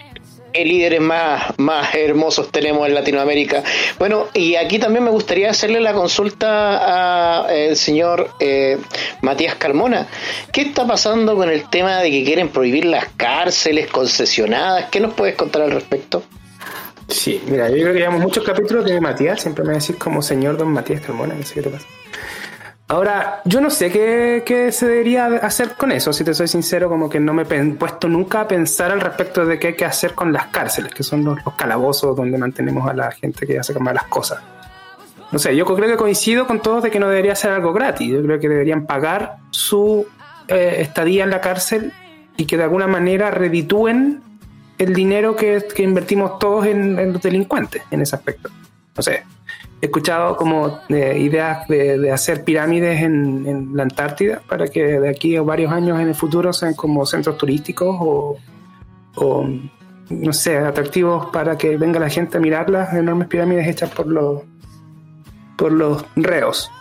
[0.54, 3.63] líderes más, más hermosos tenemos en Latinoamérica.
[3.98, 8.78] Bueno, y aquí también me gustaría hacerle la consulta al señor eh,
[9.22, 10.08] Matías Carmona.
[10.52, 14.89] ¿Qué está pasando con el tema de que quieren prohibir las cárceles concesionadas?
[14.92, 16.24] ¿Qué nos puedes contar al respecto?
[17.08, 20.58] Sí, mira, yo creo que llevamos muchos capítulos de Matías, siempre me decís como señor
[20.58, 21.86] don Matías Carmona, no sé qué te pasa.
[22.88, 27.10] Ahora, yo no sé qué, se debería hacer con eso, si te soy sincero, como
[27.10, 30.13] que no me he puesto nunca a pensar al respecto de qué hay que hacer
[30.13, 34.04] con las cárceles, que son los, calabozos donde mantenemos a la gente que hace malas
[34.06, 34.39] cosas.
[35.32, 38.12] No sé, yo creo que coincido con todos de que no debería ser algo gratis,
[38.12, 40.06] yo creo que deberían pagar su
[40.48, 41.93] eh, estadía en la cárcel
[42.36, 44.22] y que de alguna manera reditúen
[44.78, 48.50] el dinero que, invertimos todos en, en los delincuentes en ese aspecto.
[48.96, 49.24] No sé,
[49.84, 55.36] he escuchado como eh, ideas de, hacer pirámides en, la Antártida para que de aquí
[55.36, 58.38] a varios años en el futuro sean como centros turísticos o,
[60.10, 64.08] no sé, atractivos para que venga la gente a mirar las enormes pirámides hechas por
[64.08, 64.43] los,
[65.58, 66.72] por los reos.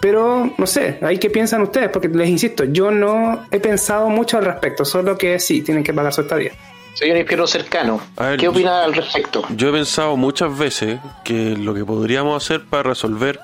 [0.00, 4.36] Pero no sé, ahí qué piensan ustedes, porque les insisto, yo no he pensado mucho
[4.36, 6.52] al respecto, solo que sí, tienen que pagar su estadía.
[6.98, 8.00] Soy un izquierdo cercano.
[8.40, 9.44] ¿Qué opina al respecto?
[9.50, 13.38] Yo he pensado muchas veces que lo que podríamos hacer para resolver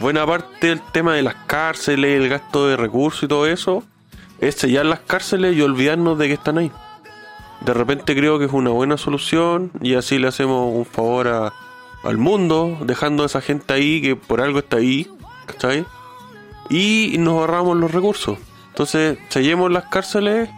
[0.00, 3.84] buena parte del tema de las cárceles, el gasto de recursos y todo eso,
[4.38, 6.70] es sellar las cárceles y olvidarnos de que están ahí.
[7.62, 11.52] De repente creo que es una buena solución y así le hacemos un favor
[12.02, 15.08] al mundo, dejando a esa gente ahí que por algo está ahí,
[15.46, 15.86] ¿cachai?
[16.68, 18.36] Y nos ahorramos los recursos.
[18.68, 20.50] Entonces, sellemos las cárceles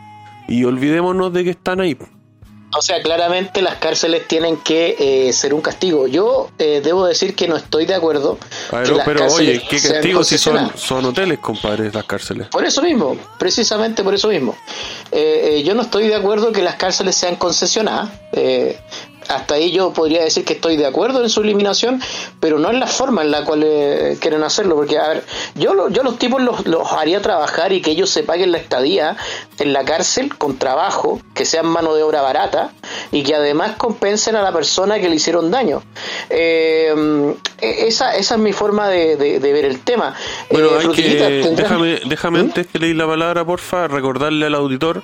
[0.48, 1.96] y olvidémonos de que están ahí.
[2.74, 6.07] O sea, claramente las cárceles tienen que eh, ser un castigo.
[6.07, 8.38] Yo eh, debo decir que no estoy de acuerdo.
[8.70, 12.48] pero oye, ¿qué castigo si son, son hoteles, compadre, las cárceles?
[12.48, 14.57] Por eso mismo, precisamente por eso mismo.
[15.12, 18.11] Eh, yo no estoy de acuerdo que las cárceles sean concesionadas
[19.28, 22.00] hasta ahí yo podría decir que estoy de acuerdo en su eliminación,
[22.40, 24.76] pero no en la forma en la cual eh, quieren hacerlo.
[24.76, 28.22] Porque, a ver, yo, yo los tipos los, los, haría trabajar y que ellos se
[28.22, 29.16] paguen la estadía
[29.58, 32.72] en la cárcel con trabajo, que sean mano de obra barata
[33.12, 35.82] y que además compensen a la persona que le hicieron daño.
[36.30, 40.14] Eh, esa, esa es mi forma de, ver el tema.
[40.50, 42.46] Bueno, eh, déjame, déjame ¿Mm?
[42.46, 45.02] antes que leí la palabra, porfa, recordarle al auditor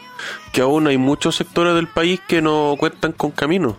[0.52, 3.76] que aún hay muchos sectores del país que no cuentan con caminos.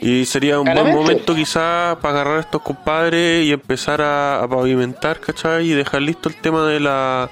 [0.00, 5.20] Y sería un buen momento quizá para agarrar a estos compadres y empezar a, pavimentar,
[5.20, 5.70] ¿cachai?
[5.70, 7.30] Y dejar listo el tema de la,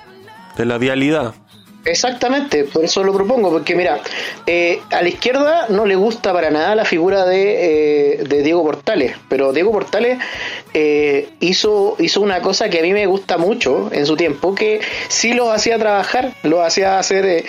[0.57, 1.35] de la vialidad.
[1.89, 4.01] Exactamente, por eso lo propongo, porque mira,
[4.47, 8.63] eh, a la izquierda no le gusta para nada la figura de, eh, de Diego
[8.63, 10.19] Portales, pero Diego Portales
[10.75, 14.83] eh, hizo, hizo una cosa que a mí me gusta mucho en su tiempo, que
[15.09, 17.45] sí lo hacía trabajar, lo hacía hacer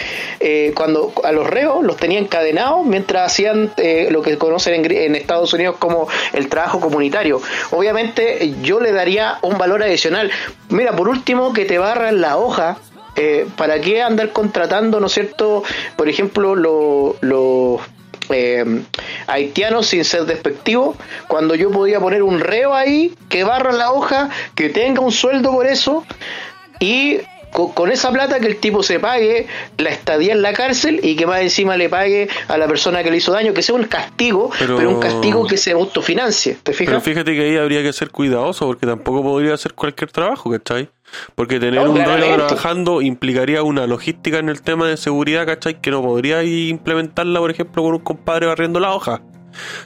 [0.73, 3.73] cuando a los reos los tenía encadenados mientras hacían
[4.09, 7.41] lo que conocen en, en Estados Unidos como el trabajo comunitario.
[7.71, 10.31] Obviamente yo le daría un valor adicional.
[10.69, 12.77] Mira, por último, que te barran la hoja
[13.15, 15.63] eh, ¿para qué andar contratando, no es cierto,
[15.95, 17.81] por ejemplo, los
[18.29, 18.83] eh,
[19.27, 20.95] haitianos sin ser despectivo,
[21.27, 25.51] cuando yo podía poner un reo ahí que barra la hoja, que tenga un sueldo
[25.51, 26.05] por eso
[26.79, 27.19] y
[27.51, 31.25] con, esa plata que el tipo se pague la estadía en la cárcel y que
[31.25, 34.51] más encima le pague a la persona que le hizo daño, que sea un castigo,
[34.59, 36.57] pero, un castigo que se autofinancie.
[36.61, 36.91] ¿Te fijas?
[36.91, 40.89] Pero fíjate que ahí habría que ser cuidadoso porque tampoco podría hacer cualquier trabajo, ¿cachai?
[41.35, 45.81] Porque tener un duelo trabajando implicaría una logística en el tema de seguridad, ¿cachai?
[45.81, 49.21] Que no podría implementarla, por ejemplo, con un compadre barriendo la hoja.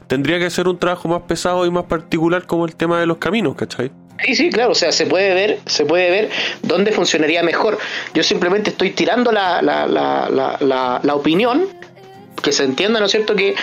[0.08, 3.18] Tendría que ser un trabajo más pesado y más particular como el tema de los
[3.18, 3.92] caminos, ¿cachai?
[4.20, 6.30] Sí, sí, claro, o sea, se puede ver, se puede ver
[6.62, 7.78] dónde funcionaría mejor.
[8.14, 11.68] Yo simplemente estoy tirando la, la, la, la, opinión,
[12.42, 13.56] que se entienda, ¿no es cierto?, que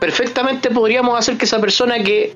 [0.00, 2.34] perfectamente podríamos hacer que esa persona que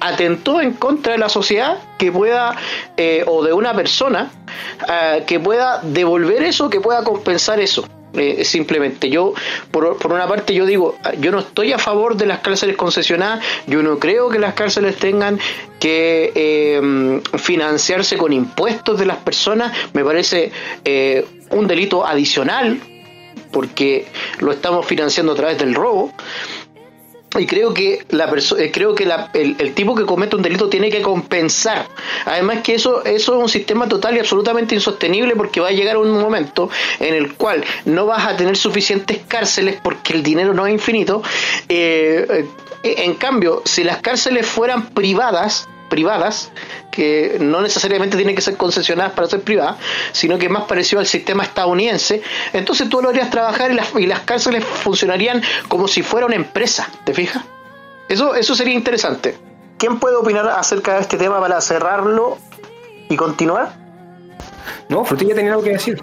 [0.00, 2.56] atentó en contra de la sociedad, que pueda,
[2.96, 4.30] eh, o de una persona,
[4.88, 7.84] eh, que pueda devolver eso, que pueda compensar eso.
[8.14, 9.34] Eh, simplemente yo
[9.70, 13.44] por, por, una parte yo digo yo no estoy a favor de las cárceles concesionadas
[13.68, 15.38] yo no creo que las cárceles tengan
[15.78, 20.50] que eh, financiarse con impuestos de las personas me parece
[20.84, 22.80] eh, un delito adicional
[23.52, 24.06] porque
[24.40, 26.12] lo estamos financiando a través del robo
[27.38, 31.00] y creo que la eh, creo que el, tipo que comete un delito tiene que
[31.00, 31.86] compensar.
[32.24, 35.96] Además que eso eso es un sistema total y absolutamente insostenible porque va a llegar
[35.96, 40.66] un momento en el cual no vas a tener suficientes cárceles porque el dinero no
[40.66, 41.22] es infinito.
[41.68, 42.46] Eh,
[42.82, 46.50] eh, en cambio si las cárceles fueran privadas privadas,
[46.90, 49.76] que no necesariamente tienen que ser concesionadas para ser privadas,
[50.12, 52.22] sino que más parecido al sistema estadounidense,
[52.54, 56.36] entonces tú lo harías trabajar y las, y las cárceles funcionarían como si fuera una
[56.36, 57.44] empresa, ¿te fijas?
[58.08, 59.36] Eso, eso sería interesante.
[59.76, 62.38] ¿Quién puede opinar acerca de este tema para cerrarlo
[63.08, 63.72] y continuar?
[64.88, 66.02] No, Frutilla tenía algo que decir.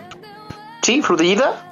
[0.82, 1.63] Sí, Frutillita.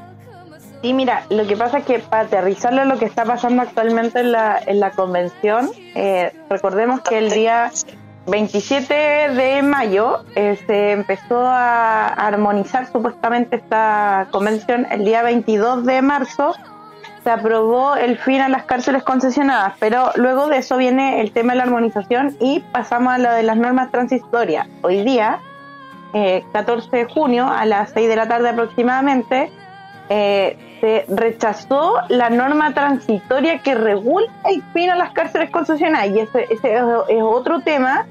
[0.81, 4.19] Sí, mira, lo que pasa es que para aterrizarlo a lo que está pasando actualmente
[4.19, 7.71] en la, en la convención, eh, recordemos que el día
[8.27, 14.87] 27 de mayo se empezó a armonizar supuestamente esta convención.
[14.89, 16.55] El día 22 de marzo
[17.23, 21.53] se aprobó el fin a las cárceles concesionadas, pero luego de eso viene el tema
[21.53, 24.67] de la armonización y pasamos a lo de las normas transitorias.
[24.81, 25.39] Hoy día,
[26.51, 29.51] 14 eh, de junio, a las 6 de la tarde aproximadamente,
[30.09, 36.19] eh, se rechazó la norma transitoria que regula el fin a las cárceles concesionadas y
[36.19, 38.05] ese, ese es otro tema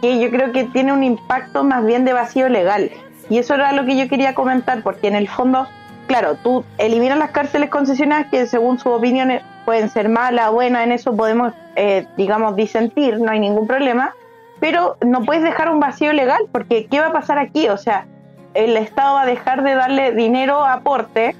[0.00, 2.90] que yo creo que tiene un impacto más bien de vacío legal.
[3.28, 5.66] Y eso era lo que yo quería comentar porque en el fondo
[6.08, 9.30] claro tú eliminas las cárceles concesionadas que según su opinión
[9.64, 14.14] pueden ser malas buenas en eso podemos eh, digamos disentir no hay ningún problema
[14.58, 18.06] pero no puedes dejar un vacío legal porque qué va a pasar aquí o sea
[18.54, 21.36] el Estado va a dejar de darle dinero aporte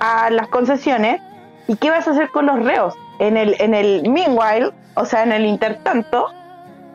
[0.00, 1.20] a las concesiones
[1.68, 5.22] y qué vas a hacer con los reos en el en el meanwhile o sea
[5.22, 6.28] en el intertanto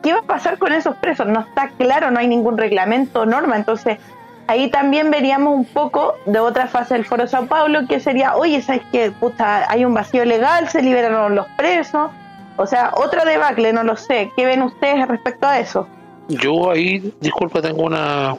[0.02, 3.56] qué va a pasar con esos presos no está claro no hay ningún reglamento norma.
[3.56, 3.98] Entonces
[4.46, 8.60] ahí también veríamos un poco de otra fase del Foro Sao Paulo que sería oye
[8.60, 8.82] sabes
[9.20, 12.10] puta hay un vacío legal se liberaron los presos
[12.56, 14.32] o sea otra debacle no lo sé.
[14.36, 15.88] Qué ven ustedes respecto a eso
[16.28, 18.36] yo ahí disculpa tengo una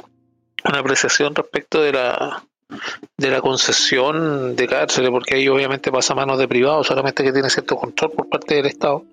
[0.65, 2.43] una apreciación respecto de la
[3.17, 7.31] de la concesión de cárceles, porque ahí obviamente pasa a manos de privados, solamente que
[7.31, 9.03] tiene cierto control por parte del Estado.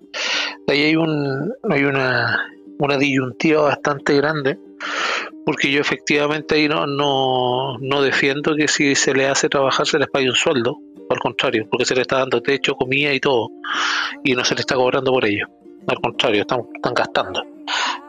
[0.67, 2.47] Ahí hay un hay una,
[2.79, 4.57] una disyuntiva bastante grande,
[5.45, 10.09] porque yo efectivamente ahí no, no, defiendo que si se le hace trabajar se les
[10.09, 10.77] pague un sueldo,
[11.09, 13.49] al contrario, porque se le está dando techo, comida y todo,
[14.23, 15.47] y no se le está cobrando por ello.
[15.87, 17.43] Al contrario, están gastando.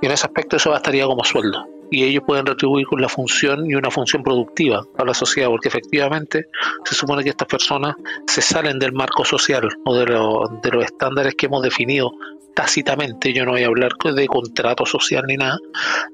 [0.00, 3.70] Y en ese aspecto eso bastaría como sueldo y ellos pueden retribuir con la función
[3.70, 6.46] y una función productiva a la sociedad, porque efectivamente
[6.84, 7.94] se supone que estas personas
[8.26, 12.12] se salen del marco social o de, de los estándares que hemos definido
[12.54, 15.58] tácitamente, yo no voy a hablar de contrato social ni nada,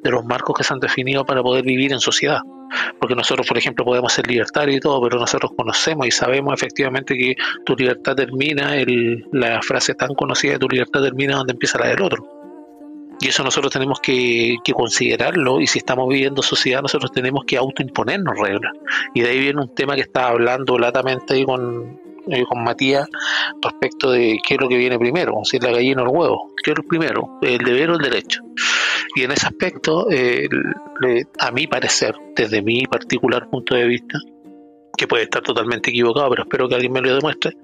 [0.02, 2.40] de los marcos que se han definido para poder vivir en sociedad.
[3.00, 7.16] Porque nosotros, por ejemplo, podemos ser libertarios y todo, pero nosotros conocemos y sabemos efectivamente
[7.16, 8.74] que tu libertad termina,
[9.32, 12.38] la frase tan conocida de tu libertad termina donde empieza la del otro.
[13.20, 18.38] Y eso nosotros tenemos que, considerarlo y si estamos viviendo sociedad nosotros tenemos que autoimponernos
[18.38, 18.72] reglas.
[19.14, 23.09] Y de ahí viene un tema que estaba hablando latamente ahí con, eh, con Matías
[23.62, 26.54] respecto de qué es lo que viene primero, si es la gallina o el huevo,
[26.62, 28.42] qué es lo primero, el deber o el derecho.
[29.14, 30.48] Y en ese aspecto, eh,
[31.38, 34.18] a mi parecer, desde mi particular punto de vista,
[34.96, 37.57] que puede estar totalmente equivocado, pero espero que alguien me lo demuestre,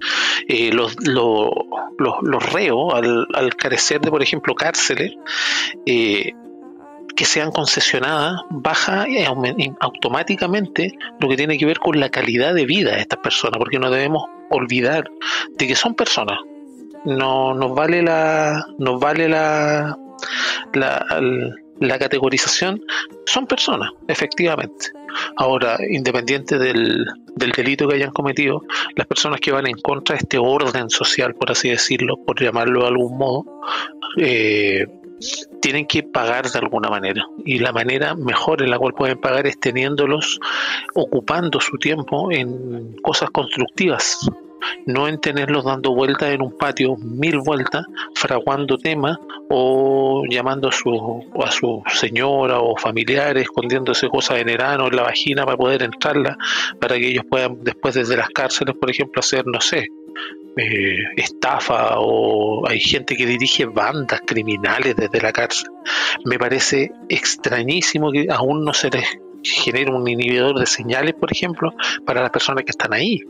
[0.47, 1.49] eh, los, los,
[1.97, 5.13] los, reos, al, carecer de, por ejemplo, cárceles,
[5.85, 6.31] eh,
[7.15, 9.05] que sean concesionadas, baja
[9.79, 13.79] automáticamente lo que tiene que ver con la calidad de vida de estas personas, porque
[13.79, 15.09] no debemos olvidar
[15.57, 16.39] de que son personas.
[17.05, 19.97] No nos vale la, nos vale la,
[20.73, 21.05] la,
[21.79, 22.81] la categorización,
[23.25, 24.91] son personas, efectivamente.
[25.37, 28.63] Ahora, independiente del, del delito que hayan cometido,
[28.95, 32.81] las personas que van en contra de este orden social, por así decirlo, por llamarlo
[32.81, 33.45] de algún modo,
[34.17, 34.85] eh,
[35.61, 37.25] tienen que pagar de alguna manera.
[37.45, 40.39] Y la manera mejor en la cual pueden pagar es teniéndolos
[40.93, 44.29] ocupando su tiempo en cosas constructivas,
[44.85, 49.17] no en tenerlos dando vueltas en un patio, mil vueltas, fraguando temas
[49.49, 55.43] o llamando a su, a su señora o familiares, escondiéndose cosas en en la vagina
[55.43, 56.37] para poder entrarla,
[56.79, 59.87] para que ellos puedan después desde las cárceles, por ejemplo, hacer, no sé,
[60.57, 65.69] eh, estafa o hay gente que dirige bandas criminales desde la cárcel.
[66.23, 69.05] Me parece extrañísimo que aún no se les
[69.43, 71.73] genere un inhibidor de señales, por ejemplo,
[72.05, 73.21] para las personas que están ahí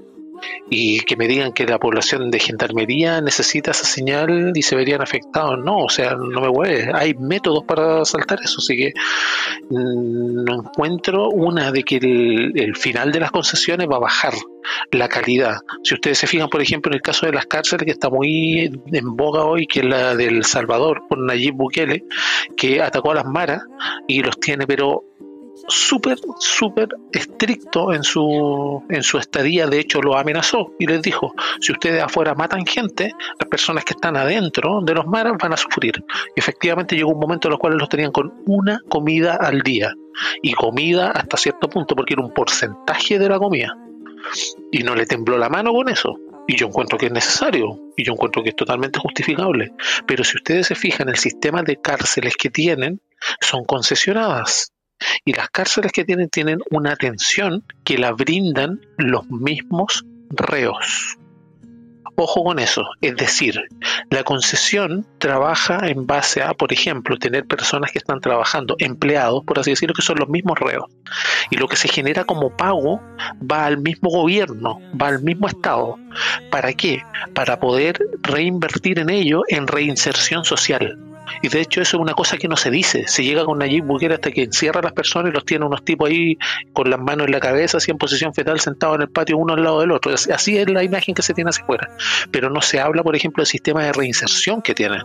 [0.69, 5.01] y que me digan que la población de gendarmería necesita esa señal y se verían
[5.01, 5.57] afectados.
[5.63, 6.69] No, o sea, no me voy.
[6.93, 8.93] Hay métodos para saltar eso, así que
[9.69, 14.33] mm, no encuentro una de que el, final de las concesiones va a bajar
[14.91, 15.57] la calidad.
[15.83, 18.71] Si ustedes se fijan, por ejemplo, en el caso de las cárceles, que está muy
[18.91, 22.03] en boga hoy, que es la del Salvador, por Nayib Bukele,
[22.57, 23.63] que atacó a las maras
[24.07, 25.03] y los tiene, pero
[25.67, 31.33] súper, súper estricto en su, en su estadía, de hecho lo amenazó y les dijo,
[31.59, 35.57] si ustedes afuera matan gente, las personas que están adentro de los mares van a
[35.57, 36.03] sufrir.
[36.35, 39.93] Y efectivamente llegó un momento en el cual los tenían con una comida al día,
[40.41, 43.77] y comida hasta cierto punto, porque era un porcentaje de la comida.
[44.71, 46.15] Y no le tembló la mano con eso.
[46.47, 49.73] Y yo encuentro que es necesario, y yo encuentro que es totalmente justificable.
[50.05, 53.01] Pero si ustedes se fijan, el sistema de cárceles que tienen
[53.41, 54.74] son concesionadas
[55.23, 61.17] y las cárceles que tienen tienen una atención que la brindan los mismos reos.
[62.17, 63.61] Ojo con eso, es decir,
[64.09, 69.59] la concesión trabaja en base a, por ejemplo, tener personas que están trabajando, empleados, por
[69.59, 70.85] así decirlo, que son los mismos reos.
[71.49, 73.01] Y lo que se genera como pago
[73.51, 75.97] va al mismo gobierno, va al mismo Estado.
[76.51, 77.03] ¿Para qué?
[77.33, 80.97] Para poder reinvertir en ello en reinserción social.
[81.41, 83.05] Y de hecho eso es una cosa que no se dice.
[83.07, 85.83] Se llega con Nayib Bukele hasta que encierra a las personas y los tiene unos
[85.83, 86.37] tipos ahí
[86.73, 89.53] con las manos en la cabeza, así en posición fetal, sentados en el patio uno
[89.53, 90.13] al lado del otro.
[90.13, 91.89] Así es la imagen que se tiene hacia afuera.
[92.31, 95.03] Pero no se habla, por ejemplo, del sistema de reinserción que tienen.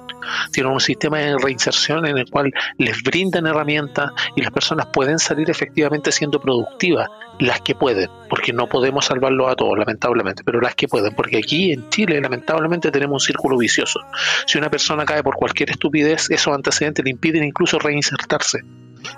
[0.52, 5.18] Tienen un sistema de reinserción en el cual les brindan herramientas y las personas pueden
[5.18, 7.08] salir efectivamente siendo productivas
[7.40, 11.38] las que pueden, porque no podemos salvarlo a todos, lamentablemente, pero las que pueden, porque
[11.38, 14.00] aquí en Chile, lamentablemente, tenemos un círculo vicioso.
[14.46, 18.60] Si una persona cae por cualquier estupidez, esos antecedentes le impiden incluso reinsertarse,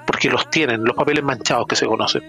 [0.06, 2.22] porque los tienen, los papeles manchados que se conocen.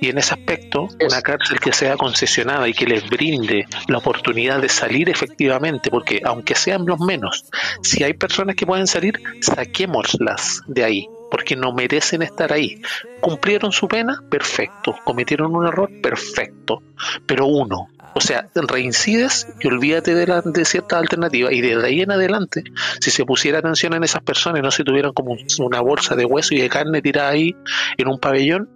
[0.00, 4.60] Y en ese aspecto, una cárcel que sea concesionada y que les brinde la oportunidad
[4.60, 7.44] de salir efectivamente, porque aunque sean los menos,
[7.82, 12.80] si hay personas que pueden salir, saquémoslas de ahí porque no merecen estar ahí.
[13.20, 14.22] ¿Cumplieron su pena?
[14.30, 14.96] Perfecto.
[15.04, 15.90] ¿Cometieron un error?
[16.02, 16.82] Perfecto.
[17.26, 17.88] Pero uno,
[18.18, 21.52] o sea, reincides y olvídate de, la, de ciertas alternativas.
[21.52, 22.64] Y desde ahí en adelante,
[23.00, 26.24] si se pusiera atención en esas personas y no se tuvieran como una bolsa de
[26.24, 27.54] hueso y de carne tirada ahí
[27.96, 28.68] en un pabellón,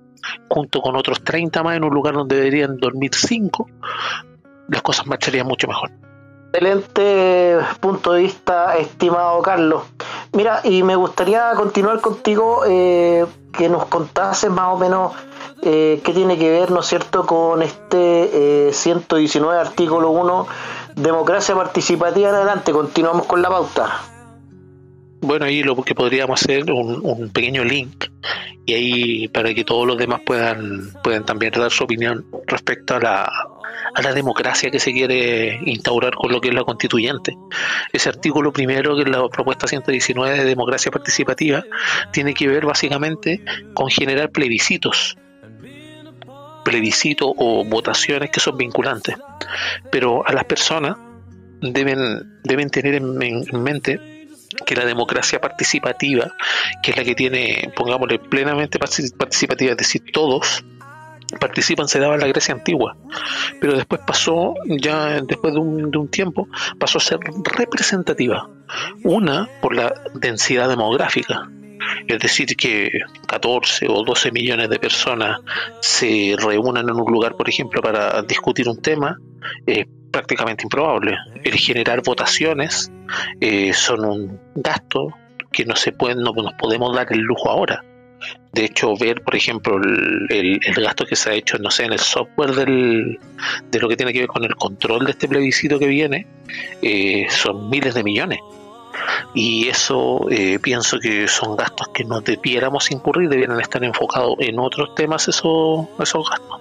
[0.49, 3.69] junto con otros 30 más en un lugar donde deberían dormir 5,
[4.69, 5.91] las cosas marcharían mucho mejor.
[6.53, 9.83] Excelente punto de vista, estimado Carlos.
[10.35, 15.13] Mira, y me gustaría continuar contigo, eh, que nos contases más o menos
[15.63, 20.47] eh, qué tiene que ver, ¿no es cierto?, con este 119 eh, artículo 1,
[20.97, 22.73] democracia participativa en adelante.
[22.73, 24.01] Continuamos con la pauta.
[25.21, 28.07] Bueno, ahí lo que podríamos hacer un, un pequeño link
[28.65, 33.01] y ahí para que todos los demás puedan puedan también dar su opinión respecto a
[33.01, 33.33] la
[33.95, 37.37] a la democracia que se quiere instaurar con lo que es la constituyente.
[37.93, 41.65] Ese artículo primero, que es la propuesta 119 de democracia participativa,
[42.13, 43.45] tiene que ver básicamente
[43.75, 45.17] con generar plebiscitos
[46.65, 49.17] plebiscitos o votaciones que son vinculantes.
[49.91, 50.97] Pero a las personas
[51.61, 54.01] deben, deben tener en, en mente
[54.67, 56.33] que la democracia participativa,
[56.83, 60.65] que es la que tiene, pongámosle, plenamente participativa, es decir, todos,
[61.39, 62.97] participan se daba en la Grecia antigua,
[63.61, 67.19] pero después pasó, ya después de un, de un, tiempo, pasó a ser
[67.57, 68.49] representativa.
[69.05, 71.51] Una, por la densidad demográfica,
[72.07, 72.91] es decir, que
[73.27, 75.41] 14 o 12 millones de personas
[75.81, 79.19] se reúnan en un lugar, por ejemplo, para discutir un tema,
[79.67, 81.17] es prácticamente improbable.
[81.43, 82.91] El generar votaciones
[83.41, 85.09] eh, son un gasto
[85.51, 87.85] que no se puede, no nos podemos dar el lujo ahora
[88.53, 89.81] de hecho, ver, por ejemplo,
[90.29, 93.19] el, gasto que se ha hecho, no sé, en el software del,
[93.71, 96.27] de lo que tiene que ver con el control de este plebiscito que viene,
[96.83, 98.41] eh, son miles de millones.
[99.35, 104.59] Y eso eh, pienso que son gastos que no debiéramos incurrir, debieran estar enfocados en
[104.59, 106.61] otros temas esos, esos gastos.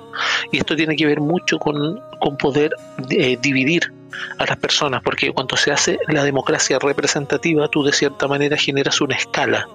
[0.52, 2.72] Y esto tiene que ver mucho con, con poder
[3.10, 3.92] eh, dividir
[4.38, 9.02] a las personas, porque cuando se hace la democracia representativa, tú de cierta manera generas
[9.02, 9.68] una escala.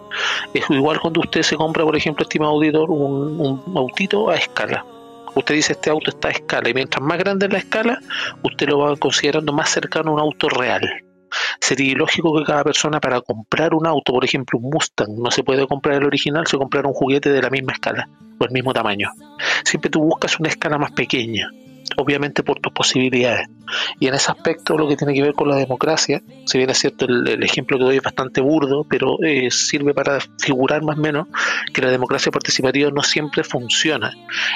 [0.54, 4.84] Es igual cuando usted se compra, por ejemplo, estimado auditor, un, un autito a escala.
[5.34, 8.00] Usted dice este auto está a escala y mientras más grande es la escala,
[8.42, 10.82] usted lo va considerando más cercano a un auto real.
[11.60, 15.42] Sería ilógico que cada persona para comprar un auto, por ejemplo un Mustang, no se
[15.42, 18.08] puede comprar el original, se comprar un juguete de la misma escala
[18.38, 19.10] o el mismo tamaño.
[19.64, 21.50] Siempre tú buscas una escala más pequeña
[21.96, 23.48] obviamente por tus posibilidades.
[23.98, 26.78] Y en ese aspecto lo que tiene que ver con la democracia, si bien es
[26.78, 31.00] cierto el, ejemplo que doy es bastante burdo, pero eh, sirve para figurar más o
[31.00, 31.28] menos
[31.72, 34.12] que la democracia participativa no siempre funciona.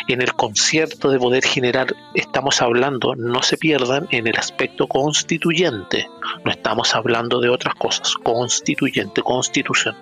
[0.07, 6.09] En el concierto de poder generar estamos hablando, no se pierdan, en el aspecto constituyente.
[6.45, 9.97] No estamos hablando de otras cosas, constituyente, constitución.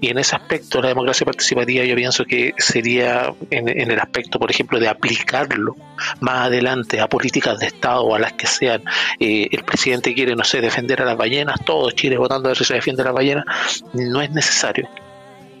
[0.00, 4.38] Y en ese aspecto la democracia participativa yo pienso que sería en, en el aspecto,
[4.38, 5.76] por ejemplo, de aplicarlo
[6.20, 8.82] más adelante a políticas de Estado a las que sean,
[9.20, 12.58] eh, el presidente quiere, no sé, defender a las ballenas, todo Chile votando a ver
[12.58, 13.44] si se defiende a las ballenas,
[13.92, 14.88] no es necesario.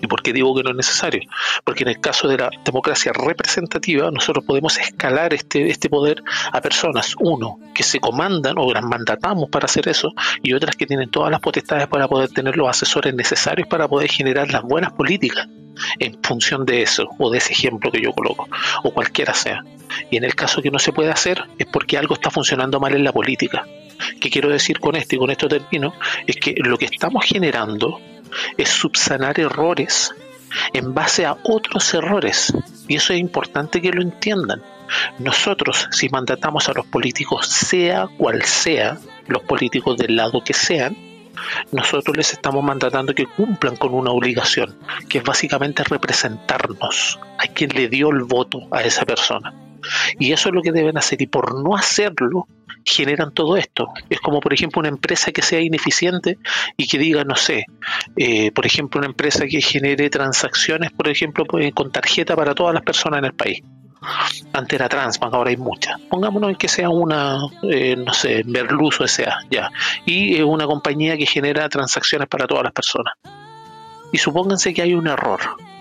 [0.00, 1.22] ¿Y por qué digo que no es necesario?
[1.64, 6.60] Porque en el caso de la democracia representativa, nosotros podemos escalar este, este poder a
[6.60, 11.10] personas, uno, que se comandan o las mandatamos para hacer eso, y otras que tienen
[11.10, 15.48] todas las potestades para poder tener los asesores necesarios para poder generar las buenas políticas
[15.98, 18.46] en función de eso o de ese ejemplo que yo coloco
[18.82, 19.64] o cualquiera sea.
[20.10, 22.94] Y en el caso que no se puede hacer es porque algo está funcionando mal
[22.94, 23.66] en la política.
[24.20, 25.94] ¿Qué quiero decir con esto y con esto termino?
[26.26, 28.00] Es que lo que estamos generando
[28.56, 30.12] es subsanar errores
[30.72, 32.52] en base a otros errores.
[32.88, 34.62] Y eso es importante que lo entiendan.
[35.18, 40.96] Nosotros, si mandatamos a los políticos, sea cual sea, los políticos del lado que sean,
[41.72, 44.78] nosotros les estamos mandatando que cumplan con una obligación,
[45.08, 49.52] que es básicamente representarnos a quien le dio el voto a esa persona.
[50.18, 51.20] Y eso es lo que deben hacer.
[51.22, 52.46] Y por no hacerlo,
[52.84, 53.88] generan todo esto.
[54.10, 56.38] Es como, por ejemplo, una empresa que sea ineficiente
[56.76, 57.64] y que diga, no sé,
[58.16, 62.74] eh, por ejemplo, una empresa que genere transacciones, por ejemplo, pues, con tarjeta para todas
[62.74, 63.62] las personas en el país.
[64.52, 65.98] Antes era Transbank, ahora hay muchas.
[66.10, 67.38] Pongámonos en que sea una,
[67.70, 69.70] eh, no sé, Merluzo S.A., ya.
[70.04, 73.14] Y una compañía que genera transacciones para todas las personas.
[74.12, 75.40] Y supónganse que hay un error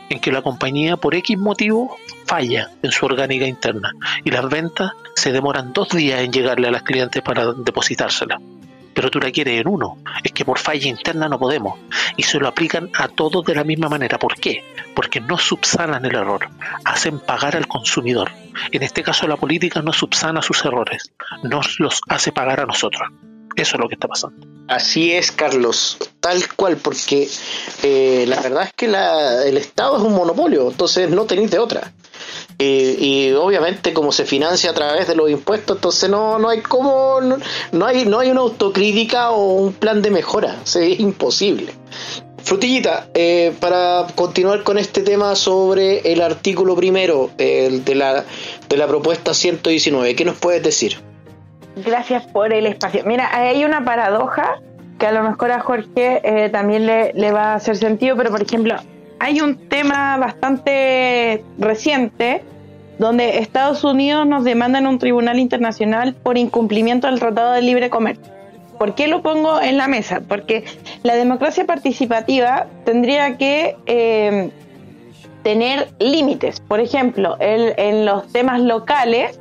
[0.09, 3.93] en que la compañía por X motivo falla en su orgánica interna
[4.23, 8.39] y las ventas se demoran dos días en llegarle a las clientes para depositársela.
[8.93, 9.97] Pero tú la quieres en uno.
[10.23, 11.79] Es que por falla interna no podemos.
[12.15, 14.19] Y se lo aplican a todos de la misma manera.
[14.19, 14.63] ¿Por qué?
[14.93, 16.47] Porque no subsanan el error.
[16.85, 18.31] Hacen pagar al consumidor.
[18.71, 21.11] En este caso la política no subsana sus errores.
[21.41, 23.09] Nos los hace pagar a nosotros.
[23.55, 24.47] Eso es lo que está pasando.
[24.67, 27.27] Así es, Carlos, tal cual, porque
[27.83, 31.93] eh, la verdad es que el Estado es un monopolio, entonces no tenéis de otra.
[32.57, 37.19] y obviamente como se financia a través de los impuestos, entonces no, no hay como,
[37.21, 41.73] no, hay, no hay una autocrítica o un plan de mejora, es imposible.
[42.43, 48.25] Frutillita, eh, para continuar con este tema sobre el artículo primero de, la,
[48.67, 51.12] de la propuesta 119, ¿qué nos puedes decir?
[51.75, 53.03] Gracias por el espacio.
[53.05, 54.59] Mira, hay una paradoja
[54.99, 58.29] que a lo mejor a Jorge eh, también le, le, va a hacer sentido, pero
[58.29, 58.75] por ejemplo,
[59.19, 62.43] hay un tema bastante reciente
[62.99, 67.89] donde Estados Unidos nos demanda en un tribunal internacional por incumplimiento del Tratado de Libre
[67.89, 68.31] Comercio.
[68.77, 70.21] ¿Por qué lo pongo en la mesa?
[70.27, 70.65] Porque
[71.03, 74.51] la democracia participativa tendría que eh,
[75.43, 76.59] tener límites.
[76.59, 79.39] Por ejemplo, el, en los temas locales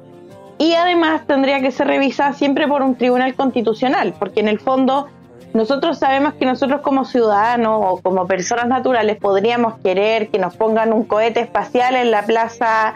[0.63, 5.09] y además tendría que ser revisada siempre por un tribunal constitucional, porque en el fondo
[5.55, 10.93] nosotros sabemos que nosotros como ciudadanos o como personas naturales podríamos querer que nos pongan
[10.93, 12.95] un cohete espacial en la plaza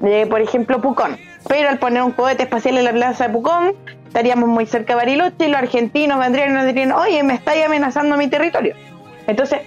[0.00, 1.16] de, por ejemplo, Pucón.
[1.48, 3.72] Pero al poner un cohete espacial en la plaza de Pucón,
[4.06, 7.64] estaríamos muy cerca de Bariloche y los argentinos vendrían y nos dirían, oye, me estáis
[7.64, 8.74] amenazando mi territorio.
[9.26, 9.60] Entonces,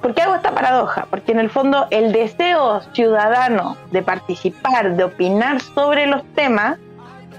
[0.00, 1.08] ¿por qué hago esta paradoja?
[1.10, 6.78] Porque en el fondo el deseo ciudadano de participar, de opinar sobre los temas,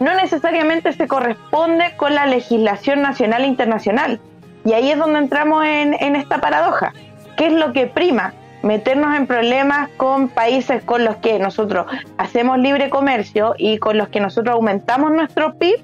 [0.04, 4.20] no necesariamente se corresponde con la legislación nacional e internacional.
[4.66, 6.94] Y ahí es donde entramos en, esta paradoja.
[7.38, 8.34] ¿Qué es lo que prima?
[8.64, 11.86] Meternos en problemas con países con los que nosotros
[12.18, 15.82] hacemos libre comercio y con los que nosotros aumentamos nuestro PIB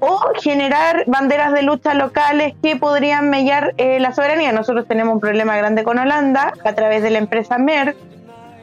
[0.00, 4.52] o generar banderas de lucha locales que podrían mellar eh, la soberanía.
[4.52, 7.96] Nosotros tenemos un problema grande con Holanda a través de la empresa Merck,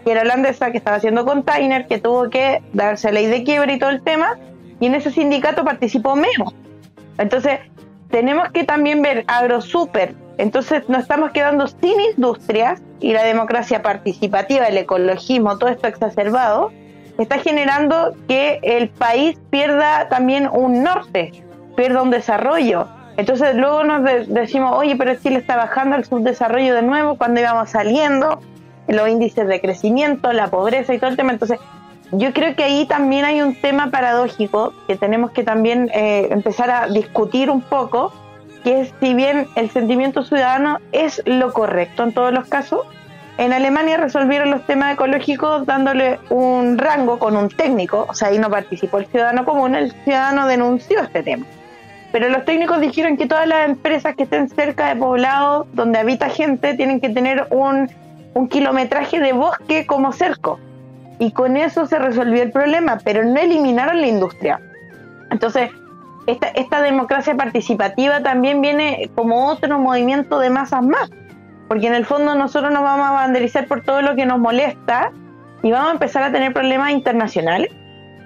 [0.04, 3.80] que era holandesa, que estaba haciendo container, que tuvo que darse ley de quiebra y
[3.80, 4.38] todo el tema,
[4.82, 6.54] y en ese sindicato participó Memo.
[7.18, 7.60] Entonces,
[8.10, 10.16] tenemos que también ver AgroSuper.
[10.38, 16.72] Entonces, nos estamos quedando sin industrias y la democracia participativa, el ecologismo, todo esto exacerbado,
[17.18, 21.32] está generando que el país pierda también un norte,
[21.76, 22.88] pierda un desarrollo.
[23.18, 27.70] Entonces luego nos decimos, oye, pero Chile está bajando el subdesarrollo de nuevo cuando íbamos
[27.70, 28.40] saliendo,
[28.88, 31.34] los índices de crecimiento, la pobreza y todo el tema.
[31.34, 31.60] Entonces
[32.12, 36.70] yo creo que ahí también hay un tema paradójico que tenemos que también eh, empezar
[36.70, 38.14] a discutir un poco,
[38.64, 42.82] que es si bien el sentimiento ciudadano es lo correcto en todos los casos,
[43.38, 48.38] en Alemania resolvieron los temas ecológicos dándole un rango con un técnico, o sea, ahí
[48.38, 51.46] no participó el ciudadano común, el ciudadano denunció este tema.
[52.12, 56.28] Pero los técnicos dijeron que todas las empresas que estén cerca de poblados donde habita
[56.30, 57.90] gente tienen que tener un,
[58.34, 60.60] un kilometraje de bosque como cerco.
[61.22, 64.60] Y con eso se resolvió el problema, pero no eliminaron la industria.
[65.30, 65.70] Entonces,
[66.26, 71.12] esta, democracia participativa también viene como otro movimiento de masas más,
[71.68, 75.12] porque en el fondo nosotros nos vamos a banderizar por todo lo que nos molesta
[75.62, 77.70] y vamos a empezar a tener problemas internacionales.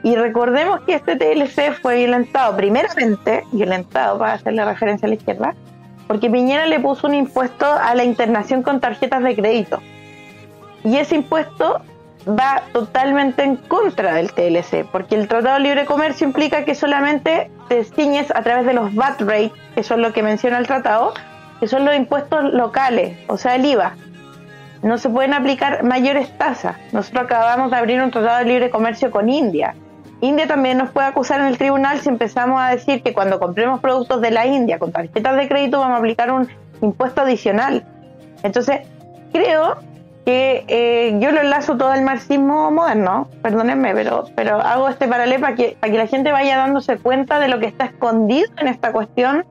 [0.01, 5.53] Y recordemos que este TLC fue violentado, primeramente violentado, para hacerle referencia a la izquierda,
[6.07, 9.81] porque Piñera le puso un impuesto a la internación con tarjetas de crédito.
[10.85, 11.81] Y ese impuesto
[12.27, 17.51] va totalmente en contra del TLC, porque el Tratado de Libre Comercio implica que solamente
[17.69, 21.13] te ciñes a través de los VAT rates, que son lo que menciona el tratado,
[21.59, 23.95] que son los impuestos locales, o sea, el IVA.
[24.81, 26.77] No se pueden aplicar mayores tasas.
[26.91, 29.75] Nosotros acabamos de abrir un Tratado de Libre Comercio con India.
[30.21, 33.79] India también nos puede acusar en el tribunal si empezamos a decir que cuando compremos
[33.79, 36.47] productos de la India con tarjetas de crédito vamos a aplicar un
[36.81, 37.83] impuesto adicional.
[38.43, 38.81] Entonces,
[39.33, 39.77] creo
[40.25, 45.39] que eh, yo lo enlazo todo al marxismo moderno, perdónenme, pero, pero hago este paralelo
[45.41, 48.67] para que, para que la gente vaya dándose cuenta de lo que está escondido en
[48.67, 49.45] esta cuestión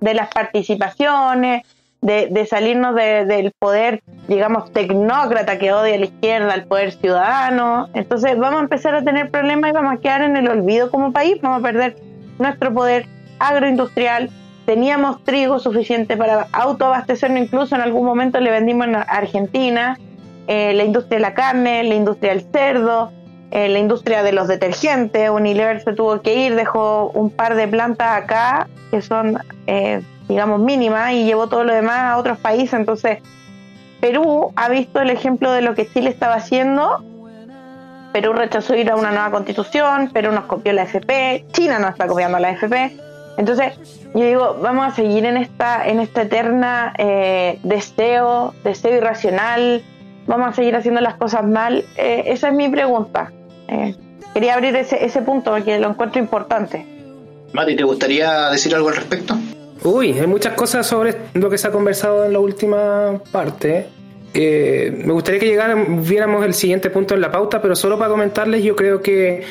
[0.00, 1.62] de las participaciones,
[2.00, 7.88] de, de salirnos del poder, digamos, tecnócrata que odia a la izquierda, al poder ciudadano.
[7.94, 11.12] Entonces vamos a empezar a tener problemas y vamos a quedar en el olvido como
[11.12, 11.96] país, vamos a perder
[12.38, 13.06] nuestro poder
[13.38, 14.30] agroindustrial.
[14.66, 19.96] Teníamos trigo suficiente para autoabastecernos, incluso en algún momento le vendimos a Argentina
[20.48, 23.12] eh, la industria de la carne, la industria del cerdo,
[23.50, 25.28] eh, la industria de los detergentes.
[25.28, 30.60] Unilever se tuvo que ir, dejó un par de plantas acá que son, eh, digamos,
[30.60, 32.72] mínimas y llevó todo lo demás a otros países.
[32.72, 33.18] Entonces,
[34.00, 37.04] Perú ha visto el ejemplo de lo que Chile estaba haciendo.
[38.14, 42.06] Perú rechazó ir a una nueva constitución, Perú nos copió la FP, China no está
[42.06, 42.96] copiando la FP.
[43.36, 43.78] Entonces,
[44.14, 46.94] yo digo, vamos a seguir en esta, en esta eterna
[47.62, 49.84] deseo, deseo irracional,
[50.28, 51.84] vamos a seguir haciendo las cosas mal?
[51.96, 53.32] Eh, esa es mi pregunta.
[53.66, 53.96] Eh,
[54.34, 56.86] quería abrir ese, ese punto porque lo encuentro importante.
[57.52, 59.36] Mati, ¿te gustaría decir algo al respecto?
[59.82, 63.86] Uy, hay muchas cosas sobre lo que se ha conversado en la última parte.
[64.34, 68.10] Eh, me gustaría que llegáramos, viéramos el siguiente punto en la pauta, pero solo para
[68.10, 69.44] comentarles, yo creo que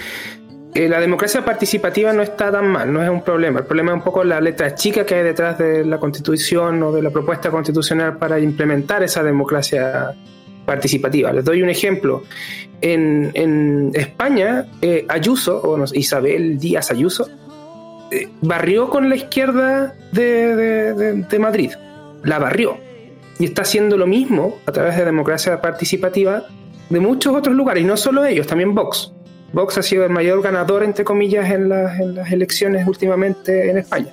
[0.76, 3.62] la democracia participativa no está tan mal, no es un problema.
[3.62, 6.92] El problema es un poco la letra chica que hay detrás de la constitución o
[6.92, 10.14] de la propuesta constitucional para implementar esa democracia
[10.68, 11.32] participativa.
[11.32, 12.24] Les doy un ejemplo.
[12.82, 17.28] En, España, eh, Ayuso, o Isabel Díaz Ayuso,
[18.12, 20.94] eh, barrió con la izquierda de,
[21.28, 21.72] de, Madrid.
[22.24, 22.78] La barrió.
[23.40, 26.46] Y está haciendo lo mismo a través de democracia participativa
[26.90, 29.12] de muchos otros lugares, y no solo ellos, también Vox.
[29.54, 33.78] Vox ha sido el mayor ganador, entre comillas, en las, en las elecciones últimamente en
[33.78, 34.12] España.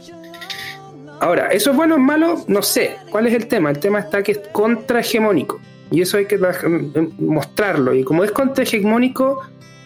[1.21, 2.45] Ahora, ¿eso es bueno o malo?
[2.49, 2.97] No sé.
[3.11, 3.71] ¿Cuál es el tema?
[3.71, 5.61] El tema está que es contrahegemónico.
[5.95, 6.39] Y eso hay que
[7.19, 7.95] mostrarlo.
[7.95, 9.43] Y como es contrahegemónico,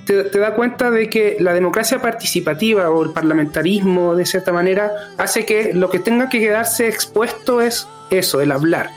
[0.07, 4.91] te, te da cuenta de que la democracia participativa o el parlamentarismo, de cierta manera,
[5.19, 8.89] hace que lo que tenga que quedarse expuesto es eso, el hablar.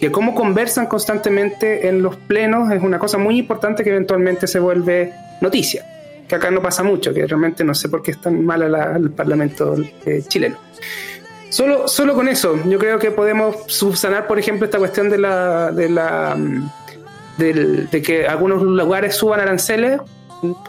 [0.00, 4.60] Y cómo conversan constantemente en los plenos es una cosa muy importante que eventualmente se
[4.60, 5.84] vuelve noticia.
[6.28, 9.10] Que acá no pasa mucho, que realmente no sé por qué es tan mal el
[9.10, 10.58] Parlamento eh, chileno.
[11.52, 15.70] Solo, solo con eso, yo creo que podemos subsanar, por ejemplo, esta cuestión de la,
[15.70, 16.70] de la mm,
[17.36, 20.00] de que algunos lugares suban aranceles,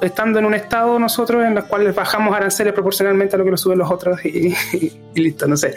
[0.02, 3.58] estando en un estado nosotros en los cuales bajamos aranceles proporcionalmente a lo que lo
[3.58, 4.54] suben los otros y,
[5.16, 5.74] listo, no sé.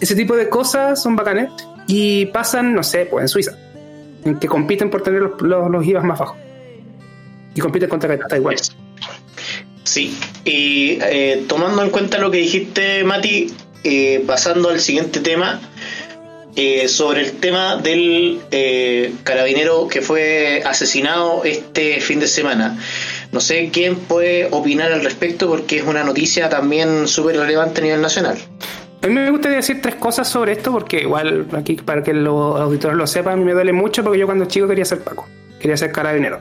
[0.00, 1.50] Ese tipo de cosas son bacanes
[1.86, 3.52] y pasan, no sé, pues en Suiza,
[4.24, 6.38] en que compiten por tener los, los, IVAs más bajos
[7.54, 8.56] y compiten contra Taiwán.
[9.84, 13.52] Sí, y eh, tomando en cuenta lo que dijiste, Mati,
[13.84, 15.60] eh, pasando al siguiente tema,
[16.60, 22.76] eh, sobre el tema del eh, carabinero que fue asesinado este fin de semana.
[23.30, 27.84] No sé quién puede opinar al respecto porque es una noticia también súper relevante a
[27.84, 28.38] nivel nacional.
[29.02, 32.60] A mí me gustaría decir tres cosas sobre esto porque igual aquí para que los
[32.60, 35.28] auditores lo sepan, a mí me duele mucho porque yo cuando chico quería ser Paco,
[35.60, 36.40] quería ser carabinero.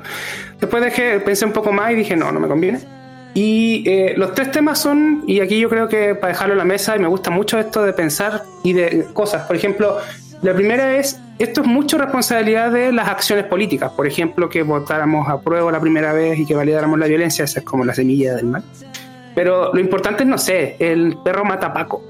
[0.60, 2.97] Después dejé, pensé un poco más y dije, no, no me conviene
[3.38, 6.66] y eh, los tres temas son, y aquí yo creo que para dejarlo en la
[6.66, 9.46] mesa, y me gusta mucho esto de pensar y de cosas.
[9.46, 10.00] Por ejemplo,
[10.42, 13.92] la primera es, esto es mucho responsabilidad de las acciones políticas.
[13.92, 17.60] Por ejemplo, que votáramos a prueba la primera vez y que validáramos la violencia, esa
[17.60, 18.64] es como la semilla del mal.
[19.36, 22.04] Pero lo importante es, no sé, el perro mata a Paco.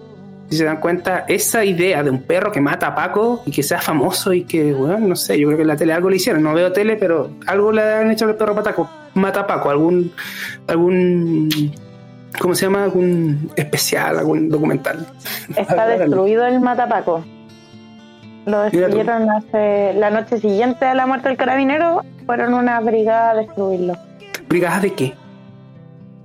[0.50, 3.64] si se dan cuenta, esa idea de un perro que mata a Paco y que
[3.64, 6.16] sea famoso y que, bueno, no sé, yo creo que en la tele algo le
[6.16, 9.70] hicieron, no veo tele, pero algo le han hecho al perro Pataco, mata a Paco,
[9.70, 10.12] algún,
[10.68, 11.50] algún,
[12.40, 12.84] ¿cómo se llama?
[12.84, 15.06] Algún especial, algún documental.
[15.56, 17.24] Está destruido el Matapaco.
[18.46, 23.36] Lo destruyeron hace la noche siguiente a la muerte del carabinero, fueron una brigada a
[23.36, 23.96] destruirlo.
[24.48, 25.14] ¿Brigadas de qué?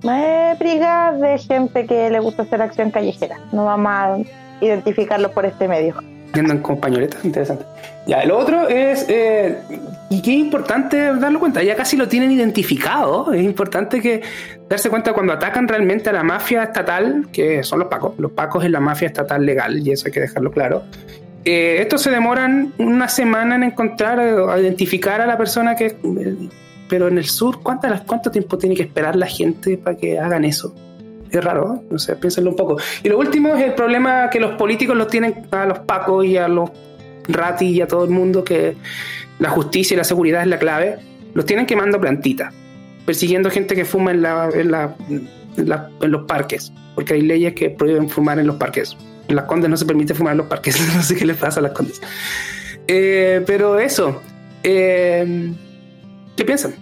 [0.03, 3.39] Eh, brigadas de gente que le gusta hacer acción callejera.
[3.51, 4.17] No vamos a
[4.61, 5.95] identificarlo por este medio.
[6.35, 7.63] Y andan con pañoletas, interesante.
[8.07, 9.59] Ya, el otro es, eh,
[10.09, 14.21] y qué importante darlo cuenta, ya casi lo tienen identificado, es importante que
[14.67, 18.65] darse cuenta cuando atacan realmente a la mafia estatal, que son los pacos, los pacos
[18.65, 20.83] es la mafia estatal legal, y eso hay que dejarlo claro.
[21.45, 25.85] Eh, estos se demoran una semana en encontrar, a identificar a la persona que...
[25.85, 26.49] eh,
[26.89, 30.45] pero en el sur, ¿cuántas, ¿cuánto tiempo tiene que esperar la gente para que hagan
[30.45, 30.75] eso?
[31.33, 32.77] Es raro, no sé, piénsenlo un poco.
[33.03, 36.37] Y lo último es el problema que los políticos los tienen a los pacos y
[36.37, 36.69] a los
[37.27, 38.75] ratis y a todo el mundo que
[39.39, 40.99] la justicia y la seguridad es la clave.
[41.33, 42.53] Los tienen quemando plantitas,
[43.07, 47.21] persiguiendo gente que fuma en, la, en, la- en la- en los parques, porque hay
[47.23, 48.95] leyes que prohíben fumar en los parques.
[49.27, 51.61] En las condes no se permite fumar en los parques, no sé qué les pasa
[51.61, 51.99] a las condes.
[52.87, 54.21] Eh, pero eso,
[54.61, 55.51] eh,
[56.35, 56.75] ¿qué piensan?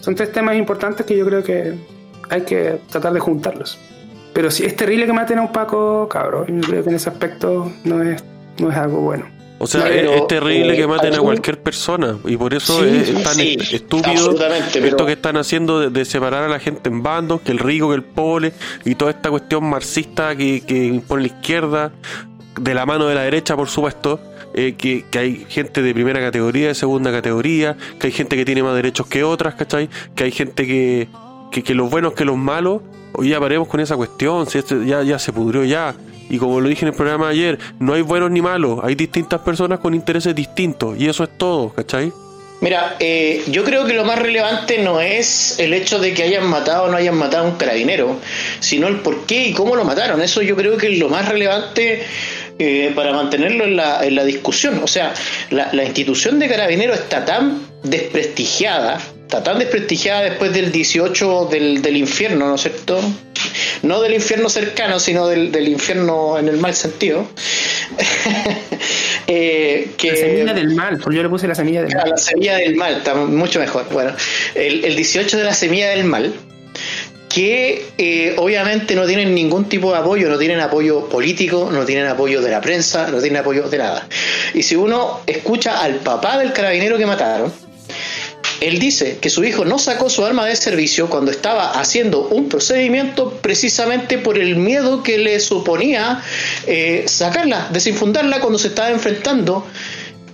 [0.00, 1.74] Son tres temas importantes que yo creo que
[2.30, 3.78] hay que tratar de juntarlos.
[4.32, 7.08] Pero si es terrible que maten a un Paco, cabrón, yo creo que en ese
[7.10, 8.22] aspecto no es,
[8.58, 9.26] no es algo bueno.
[9.60, 12.80] O sea, Pero, es, es terrible eh, que maten a cualquier persona y por eso
[12.84, 16.04] Sí, es, es tan sí, est- estúpido absolutamente, pero- esto que están haciendo de, de
[16.04, 18.52] separar a la gente en bandos, que el rico, que el pobre
[18.84, 21.90] y toda esta cuestión marxista que, que impone la izquierda,
[22.60, 24.20] de la mano de la derecha, por supuesto,
[24.54, 28.44] eh, que, que hay gente de primera categoría, de segunda categoría, que hay gente que
[28.44, 29.88] tiene más derechos que otras, ¿cachai?
[30.14, 31.08] Que hay gente que,
[31.50, 32.82] que, que los buenos que los malos,
[33.12, 35.94] hoy ya paremos con esa cuestión, si esto ya, ya se pudrió ya.
[36.30, 39.40] Y como lo dije en el programa ayer, no hay buenos ni malos, hay distintas
[39.40, 42.12] personas con intereses distintos, y eso es todo, ¿cachai?
[42.60, 46.46] Mira, eh, yo creo que lo más relevante no es el hecho de que hayan
[46.48, 48.18] matado o no hayan matado a un carabinero,
[48.58, 50.20] sino el por qué y cómo lo mataron.
[50.20, 52.02] Eso yo creo que es lo más relevante
[52.58, 54.80] eh, para mantenerlo en la, en la discusión.
[54.82, 55.14] O sea,
[55.50, 61.82] la, la institución de carabinero está tan desprestigiada, está tan desprestigiada después del 18 del,
[61.82, 62.98] del infierno, ¿no es cierto?
[63.82, 67.28] No del infierno cercano, sino del, del infierno en el mal sentido.
[69.30, 72.08] Eh, que La semilla del mal, porque yo le puse la semilla del mal.
[72.08, 73.86] la semilla del mal, está mucho mejor.
[73.92, 74.14] Bueno,
[74.54, 76.32] el, el 18 de la semilla del mal,
[77.28, 82.06] que eh, obviamente no tienen ningún tipo de apoyo, no tienen apoyo político, no tienen
[82.06, 84.08] apoyo de la prensa, no tienen apoyo de nada.
[84.54, 87.52] Y si uno escucha al papá del carabinero que mataron,
[88.60, 92.48] él dice que su hijo no sacó su arma de servicio cuando estaba haciendo un
[92.48, 96.22] procedimiento precisamente por el miedo que le suponía
[96.66, 99.64] eh, sacarla, desinfundarla cuando se estaba enfrentando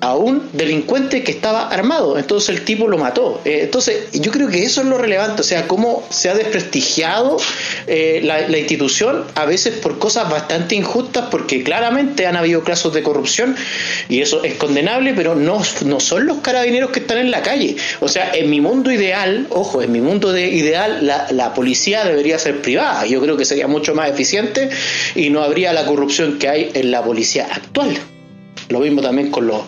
[0.00, 2.18] a un delincuente que estaba armado.
[2.18, 3.40] Entonces el tipo lo mató.
[3.44, 7.36] Eh, entonces yo creo que eso es lo relevante, o sea, cómo se ha desprestigiado
[7.86, 13.02] eh, la, institución, a veces por cosas bastante injustas, porque claramente han habido casos de
[13.02, 13.56] corrupción
[14.08, 17.76] y eso es condenable, pero no, no son los carabineros que están en la calle.
[18.00, 22.38] O sea, en mi mundo ideal, ojo, en mi mundo de ideal, la policía debería
[22.38, 23.06] ser privada.
[23.06, 24.70] Yo creo que sería mucho más eficiente
[25.14, 27.96] y no habría la corrupción que hay en la policía actual.
[28.68, 29.62] Lo mismo también con los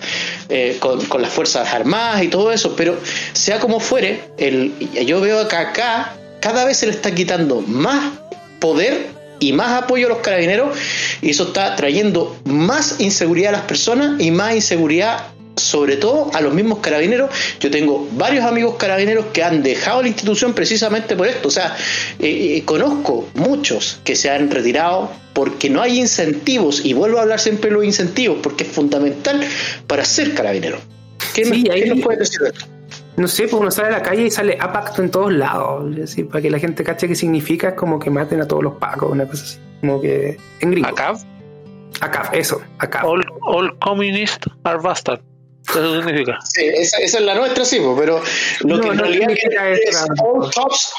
[0.49, 2.97] eh, con, con las fuerzas armadas y todo eso, pero
[3.33, 4.73] sea como fuere, el,
[5.05, 8.13] yo veo que acá cada vez se le está quitando más
[8.61, 9.09] poder
[9.41, 10.77] y más apoyo a los carabineros
[11.21, 15.27] y eso está trayendo más inseguridad a las personas y más inseguridad
[15.57, 17.31] sobre todo a los mismos carabineros.
[17.61, 21.49] Yo tengo varios amigos carabineros que han dejado la institución precisamente por esto.
[21.49, 21.75] O sea,
[22.19, 27.23] eh, eh, conozco muchos que se han retirado porque no hay incentivos, y vuelvo a
[27.23, 29.41] hablar siempre de los incentivos, porque es fundamental
[29.87, 30.79] para ser carabinero.
[31.35, 32.67] ¿Qué, Sí, me- ahí- qué nos puedes decir de esto?
[33.19, 35.91] No sé, pues uno sale a la calle y sale APACTO en todos lados.
[35.93, 38.63] Es decir, para que la gente cache qué significa, es como que maten a todos
[38.63, 39.59] los pacos, una cosa así.
[39.81, 40.89] Como que en gringo.
[40.89, 41.15] Acá,
[42.01, 43.05] ACAF, eso, ACAF.
[43.05, 45.21] all, all communists are bastard.
[45.79, 46.39] Eso significa.
[46.45, 48.23] Sí, esa, esa es la nuestra, sí, pero
[48.61, 50.93] lo No, que en no realidad es, eso, all cops,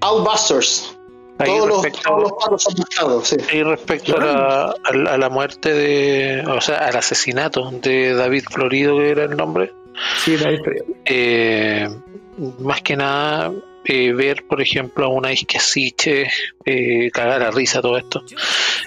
[0.00, 0.94] all busters.
[1.40, 3.36] Ahí Todos los, todos los son sí.
[3.56, 8.12] Y respecto a la, a la- a la muerte de, o sea, al asesinato de
[8.14, 9.72] David Florido, que era el nombre,
[10.24, 10.84] Sí, David Florido.
[11.04, 11.88] eh,
[12.58, 13.52] más que nada
[13.84, 16.28] eh, ver, por ejemplo, a una Isquesiche,
[16.64, 18.22] eh, cagar a risa todo esto,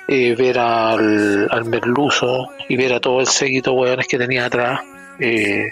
[0.09, 4.45] eh, ver al, al Merluzo y ver a todo el séquito de hueones que tenía
[4.45, 4.81] atrás,
[5.19, 5.69] eh,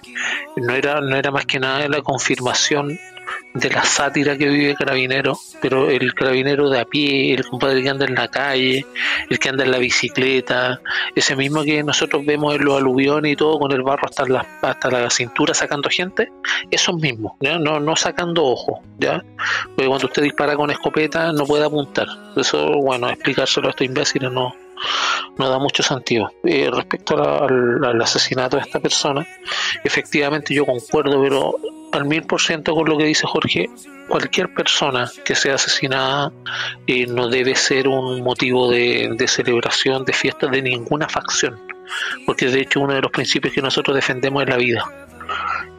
[0.58, 3.00] no era no era más que nada la confirmación
[3.54, 7.90] de la sátira que vive Carabinero, pero el carabinero de a pie, el compadre que
[7.90, 8.86] anda en la calle,
[9.30, 10.80] el que anda en la bicicleta,
[11.16, 14.46] ese mismo que nosotros vemos en los aluviones y todo con el barro hasta la,
[14.62, 16.32] hasta la cintura sacando gente,
[16.70, 17.34] esos mismos.
[17.42, 19.24] No, no sacando ojos, ¿ya?
[19.76, 22.08] Porque cuando usted dispara con escopeta no puede apuntar.
[22.36, 24.54] Eso, bueno, explicárselo a estos imbéciles no,
[25.38, 26.32] no da mucho sentido.
[26.44, 29.26] Eh, respecto al, asesinato de esta persona,
[29.84, 31.56] efectivamente yo concuerdo, pero
[31.92, 33.70] al mil por ciento con lo que dice Jorge,
[34.08, 36.32] cualquier persona que sea asesinada
[36.88, 41.60] eh, no debe ser un motivo de, de celebración, de fiesta de ninguna facción,
[42.26, 45.09] porque de hecho uno de los principios que nosotros defendemos es la vida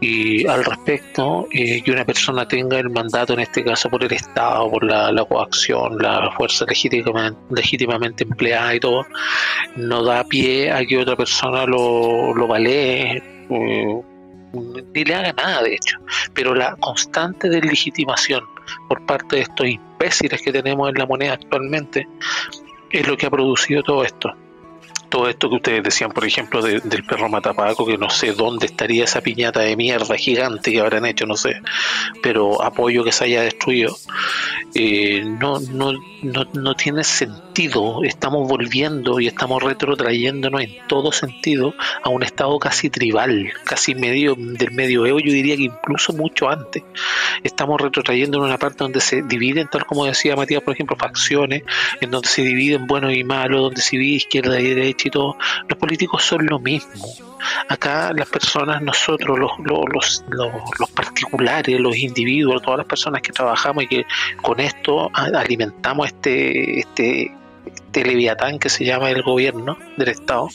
[0.00, 4.12] y al respecto eh, que una persona tenga el mandato en este caso por el
[4.12, 9.06] Estado, por la, la coacción, la fuerza legítimamente, empleada y todo,
[9.76, 15.74] no da pie a que otra persona lo, lo valee, ni le haga nada de
[15.74, 15.98] hecho,
[16.34, 18.42] pero la constante deslegitimación
[18.88, 22.08] por parte de estos imbéciles que tenemos en la moneda actualmente
[22.90, 24.34] es lo que ha producido todo esto
[25.10, 28.66] todo esto que ustedes decían, por ejemplo, de, del perro matapaco, que no sé dónde
[28.66, 31.60] estaría esa piñata de mierda gigante que habrán hecho, no sé,
[32.22, 33.94] pero apoyo que se haya destruido,
[34.74, 35.92] eh, no, no,
[36.22, 37.49] no, no tiene sentido.
[38.04, 44.34] Estamos volviendo y estamos retrotrayéndonos en todo sentido a un estado casi tribal, casi medio
[44.34, 46.82] del medioevo, yo diría que incluso mucho antes.
[47.44, 51.64] Estamos retrotrayendo en una parte donde se dividen, tal como decía Matías, por ejemplo, facciones,
[52.00, 55.36] en donde se dividen buenos y malos, donde se divide izquierda y derecha y todo.
[55.68, 57.29] Los políticos son lo mismo.
[57.68, 63.84] Acá las personas, nosotros, los, los, los, particulares, los individuos, todas las personas que trabajamos
[63.84, 64.06] y que
[64.42, 67.32] con esto alimentamos este, este,
[67.66, 70.48] este leviatán que se llama el gobierno del Estado,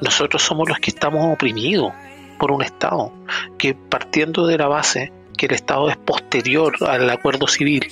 [0.00, 1.92] nosotros somos los que estamos oprimidos
[2.38, 3.12] por un Estado
[3.58, 7.86] que partiendo de la base que el Estado es posterior al acuerdo civil,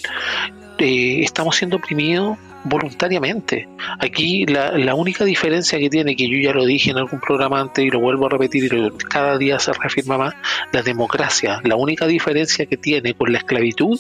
[0.79, 3.69] eh, estamos siendo oprimidos voluntariamente.
[3.99, 7.85] Aquí la, única diferencia que tiene, que yo ya lo dije en algún programa antes
[7.85, 10.35] y lo vuelvo a repetir y lo, cada día se reafirma más,
[10.73, 11.61] la democracia.
[11.65, 13.99] La única diferencia que tiene con la esclavitud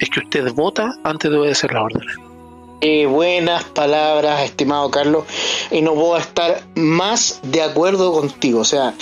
[0.00, 2.16] es que usted vota antes de obedecer las órdenes.
[2.80, 5.24] Eh, buenas palabras, estimado Carlos,
[5.72, 8.60] y no voy a estar más de acuerdo contigo.
[8.60, 8.94] O sea,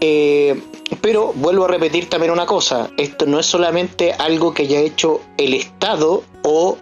[0.00, 0.62] eh,
[1.00, 5.20] pero vuelvo a repetir también una cosa, esto no es solamente algo que haya hecho
[5.36, 6.78] el Estado o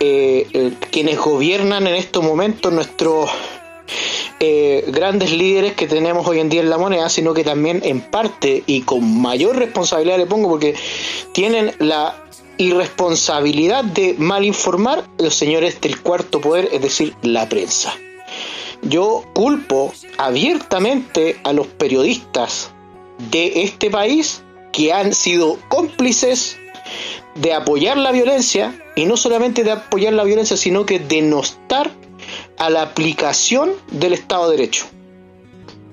[0.00, 3.30] eh, eh, quienes gobiernan en estos momentos nuestros
[4.38, 8.02] eh, grandes líderes que tenemos hoy en día en la moneda, sino que también en
[8.02, 10.74] parte y con mayor responsabilidad le pongo porque
[11.32, 12.22] tienen la
[12.58, 17.94] irresponsabilidad de mal informar los señores del cuarto poder, es decir, la prensa.
[18.82, 22.70] Yo culpo abiertamente a los periodistas
[23.30, 24.42] de este país
[24.72, 26.58] que han sido cómplices
[27.40, 31.90] de apoyar la violencia y no solamente de apoyar la violencia, sino que denostar
[32.58, 34.86] a la aplicación del Estado de Derecho.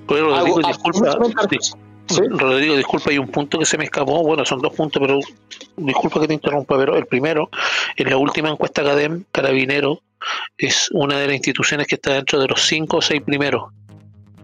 [0.06, 1.18] Rodrigo, Hago, disculpa,
[2.06, 2.20] ¿Sí?
[2.28, 4.22] Rodrigo, disculpa, hay un punto que se me escapó.
[4.22, 5.18] Bueno, son dos puntos, pero
[5.76, 7.48] disculpa que te interrumpa, pero el primero,
[7.96, 10.02] en la última encuesta CADEM, Carabinero
[10.58, 13.72] es una de las instituciones que está dentro de los cinco o seis primeros,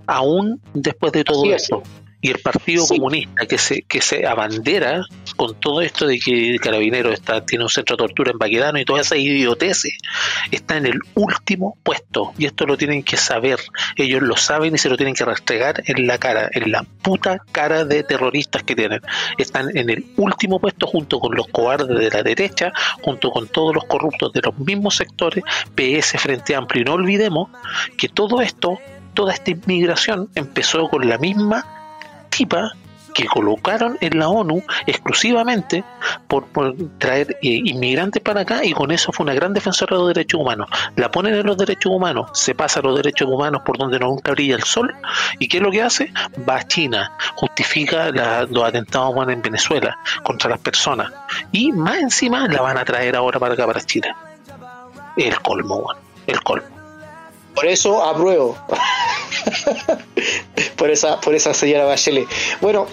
[0.06, 1.82] aún después de todo esto.
[2.20, 2.96] Y el Partido sí.
[2.96, 5.02] Comunista que se, que se abandera
[5.36, 8.78] con todo esto de que el carabinero está, tiene un centro de tortura en Baquedano
[8.78, 9.96] y toda esa idioteces,
[10.50, 12.32] está en el último puesto.
[12.38, 13.58] Y esto lo tienen que saber.
[13.96, 17.38] Ellos lo saben y se lo tienen que rastregar en la cara, en la puta
[17.52, 19.00] cara de terroristas que tienen.
[19.38, 23.74] Están en el último puesto junto con los cobardes de la derecha, junto con todos
[23.74, 25.44] los corruptos de los mismos sectores,
[25.74, 26.82] PS Frente Amplio.
[26.82, 27.48] Y no olvidemos
[27.96, 28.78] que todo esto,
[29.14, 31.79] toda esta inmigración empezó con la misma
[33.14, 35.84] que colocaron en la ONU exclusivamente
[36.28, 36.46] por,
[36.98, 40.40] traer eh, inmigrantes para acá y con eso fue una gran defensora de los derechos
[40.40, 40.68] humanos.
[40.96, 44.56] La ponen en los derechos humanos, se pasa los derechos humanos por donde nunca brilla
[44.56, 44.94] el sol
[45.38, 46.12] y ¿qué es lo que hace?
[46.48, 51.12] Va a China, justifica los atentados bueno, en Venezuela contra las personas
[51.52, 54.16] y más encima la van a traer ahora para acá, para China.
[55.16, 55.92] El colmo,
[56.26, 56.68] el colmo.
[57.54, 58.56] Por eso apruebo.
[60.76, 62.26] por esa por esa señora Bachelet.
[62.60, 62.86] Bueno,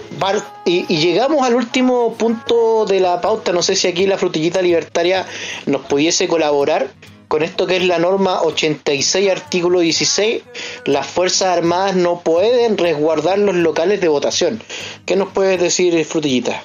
[0.65, 3.51] y, llegamos al último punto de la pauta.
[3.53, 5.25] No sé si aquí la frutillita libertaria
[5.65, 6.87] nos pudiese colaborar
[7.27, 10.43] con esto que es la norma 86, artículo 16.
[10.85, 14.61] Las Fuerzas Armadas no pueden resguardar los locales de votación.
[15.05, 16.63] ¿Qué nos puedes decir, frutillita?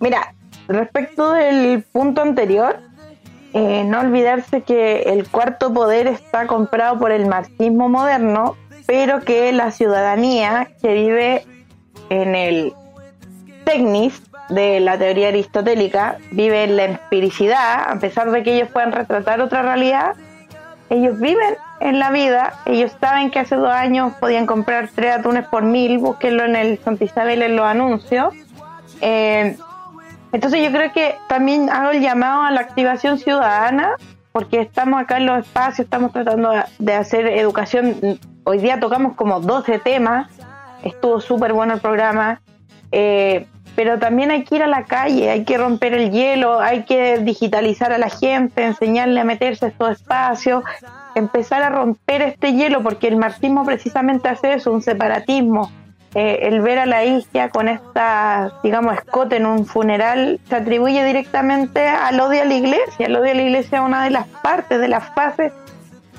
[0.00, 0.34] Mira,
[0.68, 2.80] respecto del punto anterior,
[3.52, 8.56] eh, no olvidarse que el cuarto poder está comprado por el marxismo moderno,
[8.86, 11.44] pero que la ciudadanía que vive
[12.10, 12.72] en el
[13.64, 19.40] Tecnis de la teoría aristotélica, viven la empiricidad, a pesar de que ellos puedan retratar
[19.40, 20.14] otra realidad,
[20.88, 25.46] ellos viven en la vida, ellos saben que hace dos años podían comprar tres atunes
[25.48, 28.34] por mil, búsquenlo en el Santa Isabel en los anuncios.
[29.00, 29.56] Eh,
[30.32, 33.96] entonces yo creo que también hago el llamado a la activación ciudadana,
[34.36, 38.18] porque estamos acá en los espacios, estamos tratando de hacer educación.
[38.44, 40.28] Hoy día tocamos como 12 temas,
[40.84, 42.42] estuvo súper bueno el programa.
[42.92, 46.84] Eh, pero también hay que ir a la calle, hay que romper el hielo, hay
[46.84, 50.62] que digitalizar a la gente, enseñarle a meterse a estos espacios,
[51.14, 55.72] empezar a romper este hielo, porque el marxismo precisamente hace eso, un separatismo.
[56.18, 61.04] Eh, el ver a la isquia con esta, digamos, escote en un funeral se atribuye
[61.04, 63.04] directamente al odio a la iglesia.
[63.04, 65.52] El odio a la iglesia es una de las partes, de las fases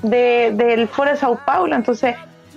[0.02, 1.74] del Foro de Sao Paulo.
[1.74, 2.14] Entonces,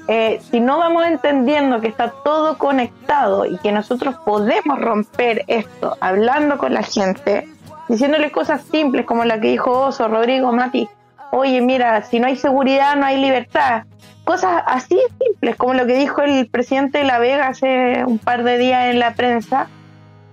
[0.07, 5.97] eh, si no vamos entendiendo que está todo conectado y que nosotros podemos romper esto
[5.99, 7.47] hablando con la gente,
[7.89, 10.87] diciéndole cosas simples como la que dijo Oso, Rodrigo, Mati,
[11.31, 13.83] oye, mira, si no hay seguridad no hay libertad.
[14.23, 18.43] Cosas así simples como lo que dijo el presidente de La Vega hace un par
[18.43, 19.67] de días en la prensa.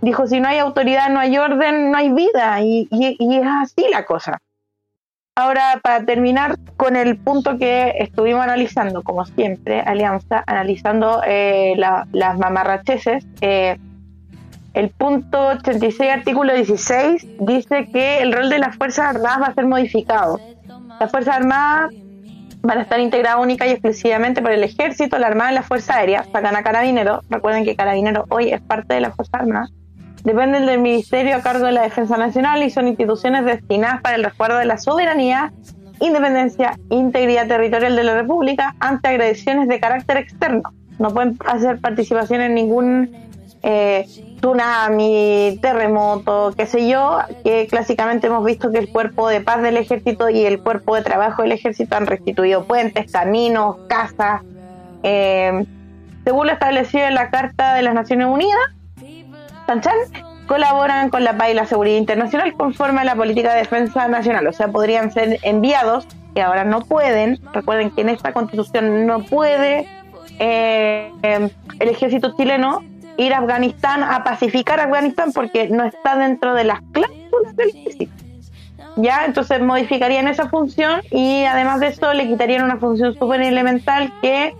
[0.00, 2.60] Dijo, si no hay autoridad, no hay orden, no hay vida.
[2.60, 4.38] y es así la cosa.
[5.38, 12.38] Ahora, para terminar con el punto que estuvimos analizando, como siempre, Alianza, analizando eh, las
[12.38, 13.78] mamarracheses, eh,
[14.74, 19.54] el punto 86, artículo 16, dice que el rol de las Fuerzas Armadas va a
[19.54, 20.40] ser modificado.
[21.00, 21.94] Las Fuerzas Armadas
[22.60, 25.96] van a estar integradas única y exclusivamente por el Ejército, la Armada y la Fuerza
[25.96, 26.24] Aérea.
[26.24, 27.22] Sacan a Carabinero.
[27.30, 29.70] Recuerden que Carabinero hoy es parte de las Fuerzas Armadas
[30.24, 34.24] dependen del Ministerio a cargo de la Defensa Nacional y son instituciones destinadas para el
[34.24, 35.52] resguardo de la soberanía,
[36.00, 40.74] independencia, integridad territorial de la República ante agresiones de carácter externo.
[40.98, 43.10] No pueden hacer participación en ningún
[43.62, 44.06] eh,
[44.40, 49.76] tsunami, terremoto, qué sé yo, que clásicamente hemos visto que el cuerpo de paz del
[49.76, 54.42] ejército y el cuerpo de trabajo del ejército han restituido puentes, caminos, casas,
[55.02, 55.64] eh,
[56.24, 58.58] según lo establecido en la Carta de las Naciones Unidas,
[60.46, 64.46] colaboran con la paz y la seguridad internacional conforme a la política de defensa nacional.
[64.46, 67.38] O sea, podrían ser enviados, que ahora no pueden.
[67.52, 69.86] Recuerden que en esta constitución no puede
[70.38, 72.82] eh, el ejército chileno
[73.18, 77.68] ir a Afganistán a pacificar a Afganistán porque no está dentro de las cláusulas del
[77.70, 78.12] ejército.
[78.96, 84.12] Ya, entonces modificarían esa función y además de eso le quitarían una función súper elemental
[84.22, 84.54] que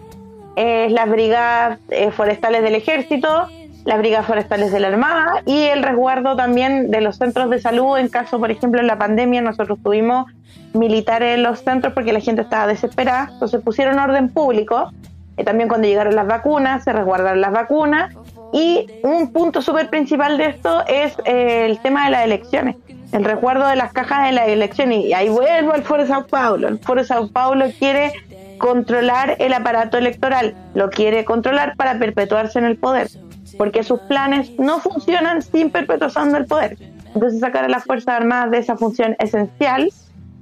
[0.57, 3.49] es las brigadas eh, forestales del ejército,
[3.85, 7.97] las brigadas forestales de la Armada y el resguardo también de los centros de salud.
[7.97, 10.27] En caso, por ejemplo, en la pandemia nosotros tuvimos
[10.75, 14.91] militares en los centros porque la gente estaba desesperada, entonces pusieron orden público,
[15.37, 18.15] y también cuando llegaron las vacunas, se resguardaron las vacunas
[18.53, 22.77] y un punto súper principal de esto es eh, el tema de las elecciones,
[23.13, 26.27] el resguardo de las cajas de las elecciones y ahí vuelvo al Foro de Sao
[26.27, 28.13] Paulo, el Foro de Sao Paulo quiere
[28.59, 33.09] controlar el aparato electoral, lo quiere controlar para perpetuarse en el poder
[33.57, 36.77] porque sus planes no funcionan sin perpetuando el poder.
[37.15, 39.91] Entonces sacar a las Fuerzas Armadas de esa función esencial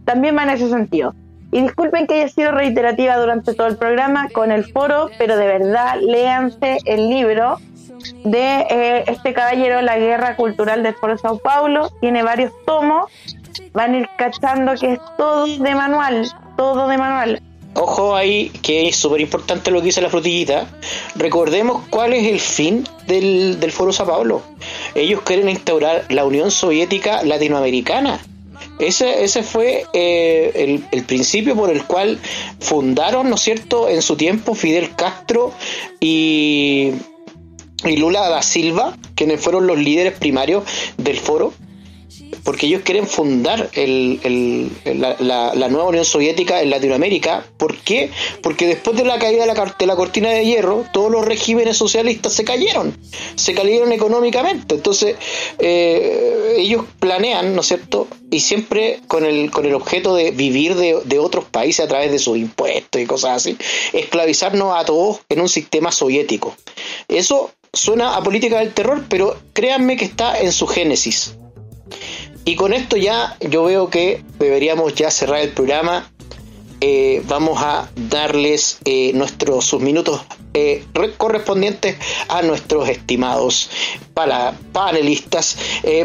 [0.05, 1.15] también va en ese sentido.
[1.53, 5.47] Y disculpen que haya sido reiterativa durante todo el programa con el foro, pero de
[5.47, 7.59] verdad léanse el libro
[8.27, 11.91] de eh, este caballero, La Guerra Cultural del Foro Sao Paulo.
[12.01, 13.11] Tiene varios tomos.
[13.73, 17.43] Van a ir cachando que es todo de manual, todo de manual.
[17.75, 20.67] Ojo ahí, que es súper importante lo que dice la frutillita.
[21.15, 24.43] Recordemos cuál es el fin del, Foro Sao Paulo.
[24.95, 28.19] Ellos quieren instaurar la Unión Soviética Latinoamericana.
[28.79, 32.19] Ese, ese fue eh, el, principio por el cual
[32.61, 35.53] fundaron, ¿no es cierto?, en su tiempo Fidel Castro
[36.01, 36.93] y,
[37.85, 40.65] y Lula da Silva, quienes fueron los líderes primarios
[40.97, 41.53] del foro
[42.45, 47.45] porque ellos quieren fundar la, nueva Unión Soviética en Latinoamérica.
[47.57, 48.11] ¿Por qué?
[48.43, 52.45] Porque después de la caída de la, cortina de hierro, todos los regímenes socialistas se
[52.45, 52.97] cayeron,
[53.35, 54.77] se cayeron económicamente.
[54.77, 55.17] Entonces,
[55.59, 58.09] eh, ellos planean, ¿no es cierto?
[58.31, 62.11] Y siempre con el, con el objeto de vivir de, de otros países a través
[62.11, 63.57] de sus impuestos y cosas así,
[63.93, 66.57] esclavizarnos a todos en un sistema soviético.
[67.09, 71.37] Eso suena a política del terror, pero créanme que está en su génesis.
[72.45, 76.11] Y con esto ya yo veo que deberíamos ya cerrar el programa.
[76.81, 80.21] Eh, vamos a darles eh, nuestros sus minutos
[80.53, 80.85] eh,
[81.17, 81.97] correspondientes
[82.29, 83.71] a nuestros estimados
[84.73, 85.59] panelistas,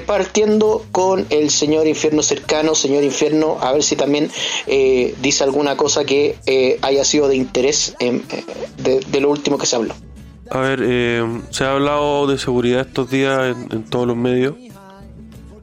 [0.06, 4.30] partiendo con el señor infierno cercano, señor infierno, a ver si también
[5.22, 6.36] dice alguna cosa que
[6.82, 7.96] haya sido de interés
[8.78, 9.96] de lo último que se habló.
[10.52, 14.56] A ver, eh, se ha hablado de seguridad estos días en, todos los medios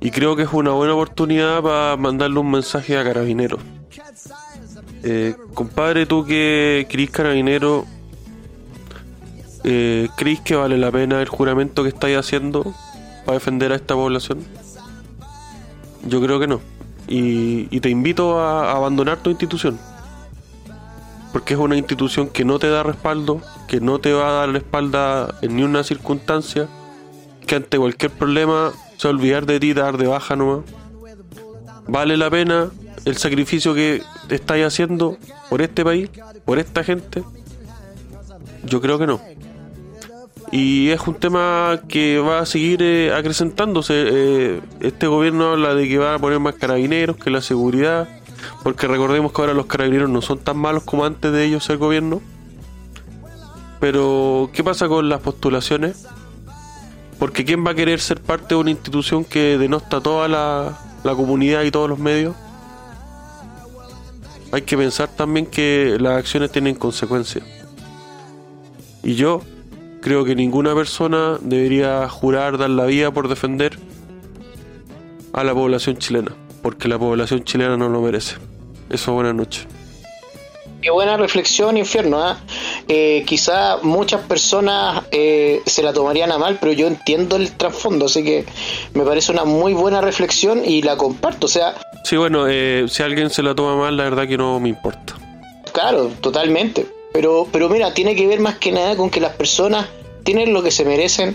[0.00, 3.60] y creo que es una buena oportunidad para mandarle un mensaje a Carabineros.
[5.02, 7.84] Eh, compadre, tú que crees Carabinero,
[9.64, 12.74] eh, ¿crees que vale la pena el juramento que estáis haciendo
[13.26, 14.38] para defender a esta población?
[16.06, 16.62] Yo creo que no.
[17.06, 19.78] Y, y te invito a abandonar tu institución.
[21.38, 24.48] Porque es una institución que no te da respaldo, que no te va a dar
[24.48, 26.66] la espalda en ni una circunstancia,
[27.46, 30.64] que ante cualquier problema se va a olvidar de ti, dar de baja nomás.
[31.86, 32.70] ¿Vale la pena
[33.04, 35.16] el sacrificio que estáis haciendo
[35.48, 36.10] por este país,
[36.44, 37.22] por esta gente?
[38.64, 39.20] Yo creo que no.
[40.50, 43.94] Y es un tema que va a seguir eh, acrecentándose.
[43.96, 48.08] Eh, este gobierno habla de que va a poner más carabineros, que la seguridad,
[48.62, 51.78] porque recordemos que ahora los carabineros no son tan malos como antes de ellos ser
[51.78, 52.20] gobierno.
[53.80, 56.06] Pero, ¿qué pasa con las postulaciones?
[57.18, 61.14] Porque ¿quién va a querer ser parte de una institución que denosta toda la, la
[61.14, 62.34] comunidad y todos los medios?
[64.50, 67.44] Hay que pensar también que las acciones tienen consecuencias.
[69.02, 69.42] Y yo
[70.00, 73.78] creo que ninguna persona debería jurar dar la vida por defender
[75.32, 76.32] a la población chilena,
[76.62, 78.36] porque la población chilena no lo merece.
[78.90, 79.66] Eso, buenas noches.
[80.80, 82.22] Qué buena reflexión, infierno.
[82.22, 82.38] ¿ah?
[82.86, 88.06] Eh, quizá muchas personas eh, se la tomarían a mal, pero yo entiendo el trasfondo,
[88.06, 88.44] así que
[88.94, 91.46] me parece una muy buena reflexión y la comparto.
[91.46, 94.60] O sea, Sí, bueno, eh, si alguien se la toma mal, la verdad que no
[94.60, 95.14] me importa.
[95.72, 96.86] claro, totalmente.
[97.12, 99.86] Pero, pero mira, tiene que ver más que nada con que las personas
[100.28, 101.34] tienen lo que se merecen,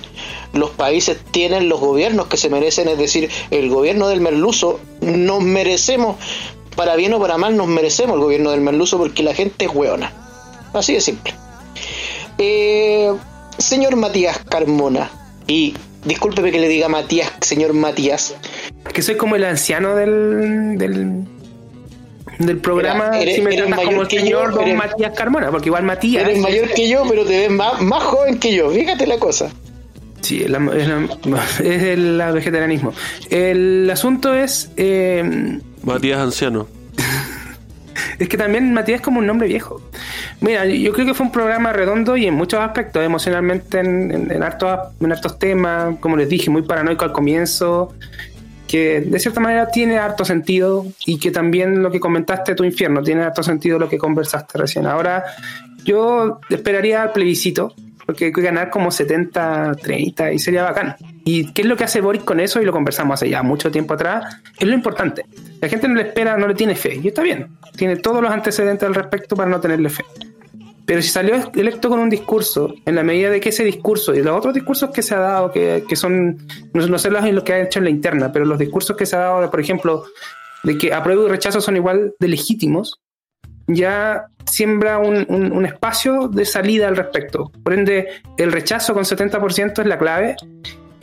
[0.54, 5.42] los países tienen los gobiernos que se merecen, es decir, el gobierno del merluzo nos
[5.42, 6.18] merecemos,
[6.76, 9.72] para bien o para mal, nos merecemos el gobierno del merluzo porque la gente es
[9.74, 10.14] hueona.
[10.76, 11.34] Así de simple.
[12.38, 13.12] Eh,
[13.58, 15.10] señor Matías Carmona,
[15.48, 15.74] y
[16.06, 18.36] discúlpeme que le diga Matías, señor Matías,
[18.94, 21.24] Que soy como el anciano del, del,
[22.40, 23.10] del programa.
[23.12, 25.52] Mira, eres- si me tratas mayor como el que yo, señor Don eres- Matías Carmona,
[25.52, 26.24] porque igual Matías.
[26.24, 29.50] eres mayor que yo, pero te ves más, más joven que yo, fíjate la cosa.
[30.22, 32.94] Sí, es, la- es la- es el la vegetarianismo.
[33.30, 34.72] El asunto es.
[34.78, 36.68] eh, Matías Anciano.
[38.20, 39.82] Es que también Matías es como un nombre viejo.
[40.40, 44.32] Mira, yo creo que fue un programa redondo y en muchos aspectos, emocionalmente en, en,
[44.32, 47.94] en hartos, en hartos temas, como les dije, muy paranoico al comienzo,
[48.74, 53.04] que de cierta manera tiene harto sentido y que también lo que comentaste tu infierno
[53.04, 54.88] tiene harto sentido lo que conversaste recién.
[54.88, 55.24] Ahora,
[55.86, 60.96] yo esperaría al plebiscito, porque hay que ganar como 70-30 y sería bacán.
[61.24, 62.60] ¿Y qué es lo que hace Boris con eso?
[62.64, 64.42] Y lo conversamos hace ya mucho tiempo atrás.
[64.58, 65.24] Es lo importante.
[65.62, 67.00] La gente no le espera, no le tiene fe.
[67.00, 67.50] Y está bien.
[67.78, 70.04] Tiene todos los antecedentes al respecto para no tenerle fe.
[70.86, 74.22] Pero si salió electo con un discurso, en la medida de que ese discurso y
[74.22, 76.38] los otros discursos que se ha dado, que, que son,
[76.74, 79.06] no, no sé los, lo que ha hecho en la interna, pero los discursos que
[79.06, 80.04] se ha dado, por ejemplo,
[80.64, 83.00] de que apruebo y rechazo son igual de legítimos,
[83.68, 87.50] ya siembra un, un- un espacio de salida al respecto.
[87.64, 88.08] Por ende,
[88.38, 90.36] el rechazo con 70% es la clave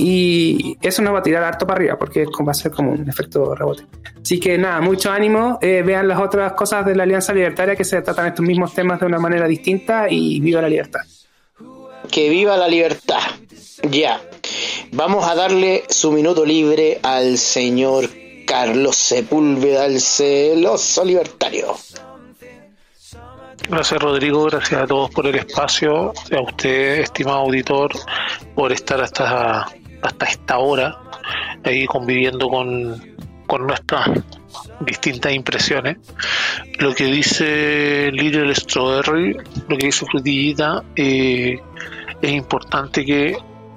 [0.01, 3.07] y eso nos va a tirar harto para arriba porque va a ser como un
[3.09, 3.85] efecto rebote.
[4.23, 5.59] Así que nada, mucho ánimo.
[5.61, 8.99] eh, vean las otras cosas de la Alianza Libertaria que se tratan estos mismos temas
[8.99, 11.01] de una manera distinta y viva la libertad.
[12.11, 13.21] Que viva la libertad.
[13.91, 14.21] Ya.
[14.93, 18.09] Vamos a darle su minuto libre al señor
[18.47, 21.77] Carlos Sepúlveda, el celoso libertario.
[23.69, 27.93] Gracias Rodrigo, gracias a todos por el espacio, a usted, estimado auditor,
[28.55, 29.67] por estar hasta,
[30.03, 30.99] hasta esta hora
[31.65, 33.01] ahí conviviendo con,
[33.47, 34.09] con nuestras
[34.81, 35.99] distintas impresiones.
[36.79, 39.37] Lo que dice Little Strawberry,
[39.69, 41.59] lo que dice Frutillita, eh,
[42.23, 43.37] es importante que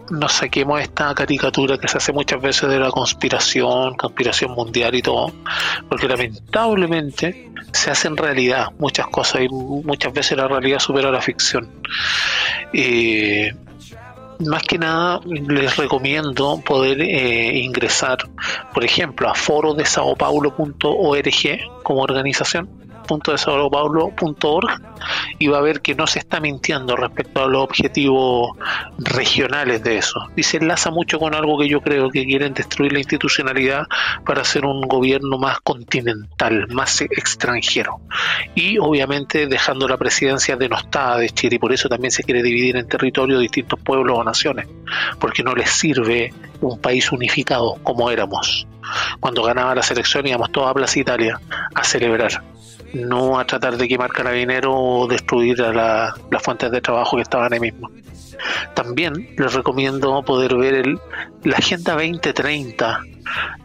[0.09, 5.01] nos saquemos esta caricatura que se hace muchas veces de la conspiración, conspiración mundial y
[5.01, 5.31] todo,
[5.89, 11.71] porque lamentablemente se hacen realidad muchas cosas y muchas veces la realidad supera la ficción.
[12.73, 13.53] Eh,
[14.39, 18.17] más que nada les recomiendo poder eh, ingresar,
[18.73, 22.82] por ejemplo, a foro de saopaulo.org como organización
[23.37, 24.81] saopaulo.org
[25.39, 28.57] y va a ver que no se está mintiendo respecto a los objetivos
[28.97, 30.19] regionales de eso.
[30.35, 33.85] Y se enlaza mucho con algo que yo creo que quieren destruir la institucionalidad
[34.25, 37.99] para hacer un gobierno más continental, más extranjero.
[38.55, 42.77] Y obviamente dejando la presidencia denostada de Chile y por eso también se quiere dividir
[42.77, 44.67] en territorio distintos pueblos o naciones,
[45.19, 48.67] porque no les sirve un país unificado como éramos.
[49.19, 51.39] Cuando ganaba la selección íbamos todos a Plaza Italia
[51.73, 52.43] a celebrar
[52.93, 57.23] no a tratar de quemar carabineros o destruir a la- las fuentes de trabajo que
[57.23, 57.89] estaban ahí mismo.
[58.73, 60.99] También les recomiendo poder ver el,
[61.43, 63.01] la Agenda 2030.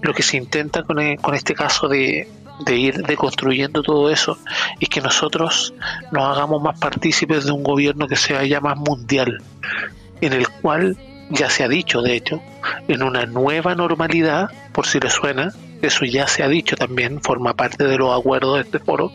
[0.00, 2.26] lo que se intenta con, e, con este caso de,
[2.60, 4.38] de ir deconstruyendo todo eso
[4.78, 5.74] y que nosotros
[6.12, 9.42] nos hagamos más partícipes de un gobierno que sea ya más mundial,
[10.20, 10.96] en el cual
[11.30, 12.40] ya se ha dicho, de hecho,
[12.88, 15.52] en una nueva normalidad, por si le suena,
[15.82, 19.10] eso ya se ha dicho también, forma parte de los acuerdos de este foro,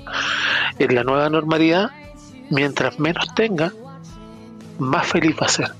[0.78, 1.91] en la nueva normalidad,
[2.49, 3.72] mientras menos tenga,
[4.80, 5.72] más feliz va a ser.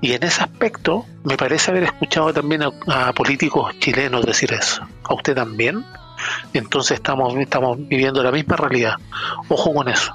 [0.00, 4.86] Y en ese aspecto, me parece haber escuchado también a, a políticos chilenos decir eso.
[5.04, 5.84] ¿A usted también?
[6.52, 8.94] Entonces estamos, estamos viviendo la misma realidad.
[9.48, 10.14] Ojo con eso,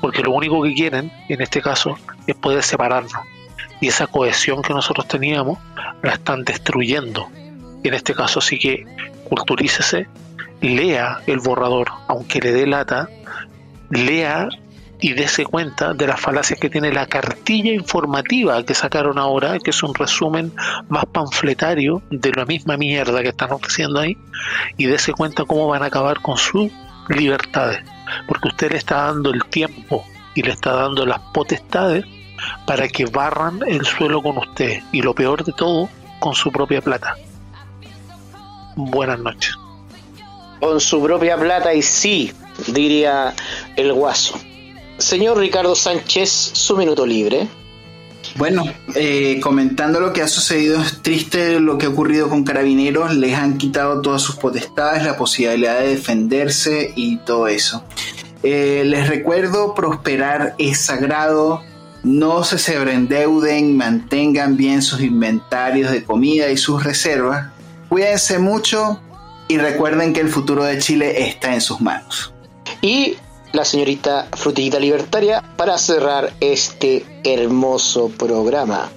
[0.00, 3.22] porque lo único que quieren, en este caso, es poder separarnos.
[3.80, 5.58] Y esa cohesión que nosotros teníamos
[6.02, 7.28] la están destruyendo.
[7.84, 8.84] En este caso sí que
[9.28, 10.08] culturícese,
[10.60, 13.08] lea el borrador, aunque le dé lata,
[13.90, 14.48] lea
[15.00, 19.70] y dése cuenta de las falacias que tiene la cartilla informativa que sacaron ahora, que
[19.70, 20.52] es un resumen
[20.88, 24.16] más panfletario de la misma mierda que están ofreciendo ahí,
[24.76, 26.70] y dése cuenta cómo van a acabar con sus
[27.08, 27.82] libertades,
[28.26, 30.04] porque usted le está dando el tiempo
[30.34, 32.04] y le está dando las potestades
[32.66, 35.88] para que barran el suelo con usted, y lo peor de todo,
[36.18, 37.16] con su propia plata.
[38.76, 39.54] Buenas noches.
[40.60, 42.32] Con su propia plata y sí,
[42.66, 43.34] diría
[43.76, 44.38] el guaso.
[44.98, 47.48] Señor Ricardo Sánchez, su minuto libre.
[48.34, 48.64] Bueno,
[48.94, 53.34] eh, comentando lo que ha sucedido, es triste lo que ha ocurrido con carabineros, les
[53.34, 57.84] han quitado todas sus potestades, la posibilidad de defenderse y todo eso.
[58.42, 61.62] Eh, les recuerdo, prosperar es sagrado,
[62.02, 67.50] no se sobreendeuden, mantengan bien sus inventarios de comida y sus reservas,
[67.88, 69.00] cuídense mucho
[69.48, 72.32] y recuerden que el futuro de Chile está en sus manos.
[72.82, 73.16] Y
[73.52, 78.90] la señorita Frutillita Libertaria para cerrar este hermoso programa.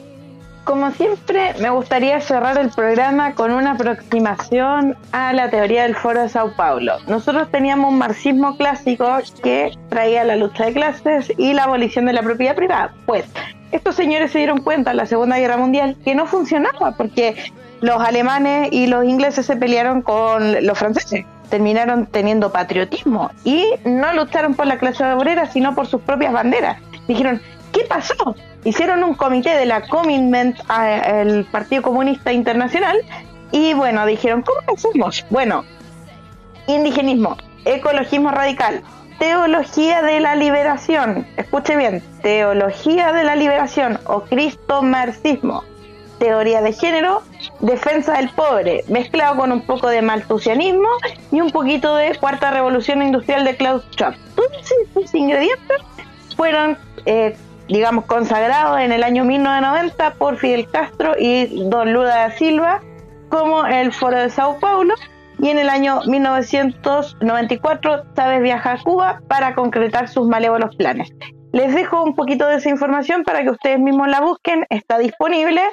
[0.64, 6.22] Como siempre, me gustaría cerrar el programa con una aproximación a la teoría del Foro
[6.22, 6.98] de Sao Paulo.
[7.08, 9.08] Nosotros teníamos un marxismo clásico
[9.42, 12.94] que traía la lucha de clases y la abolición de la propiedad privada.
[13.08, 13.26] Pues
[13.72, 17.36] estos señores se dieron cuenta en la Segunda Guerra Mundial que no funcionaba porque
[17.82, 24.14] los alemanes y los ingleses se pelearon con los franceses terminaron teniendo patriotismo y no
[24.14, 26.82] lucharon por la clase obrera, sino por sus propias banderas.
[27.08, 27.40] Dijeron,
[27.72, 28.36] ¿qué pasó?
[28.64, 32.98] Hicieron un comité de la Commitment al Partido Comunista Internacional
[33.52, 35.26] y bueno, dijeron, ¿cómo hacemos?
[35.30, 35.66] Bueno,
[36.68, 38.82] indigenismo, ecologismo radical,
[39.20, 45.64] teología de la liberación, escuche bien, teología de la liberación o cristo marxismo
[46.22, 47.24] teoría de género,
[47.62, 50.88] defensa del pobre, mezclado con un poco de maltusianismo
[51.32, 54.14] y un poquito de cuarta revolución industrial de Klaus Schwab.
[54.36, 55.78] Todos esos ingredientes
[56.38, 56.78] fueron,
[57.08, 57.36] eh,
[57.68, 62.82] digamos, consagrados en el año 1990 por Fidel Castro y Don Lula da Silva
[63.30, 64.94] como el Foro de Sao Paulo
[65.40, 71.10] y en el año 1994 Chávez viaja a Cuba para concretar sus malévolos planes.
[71.52, 75.64] Les dejo un poquito de esa información para que ustedes mismos la busquen, está disponible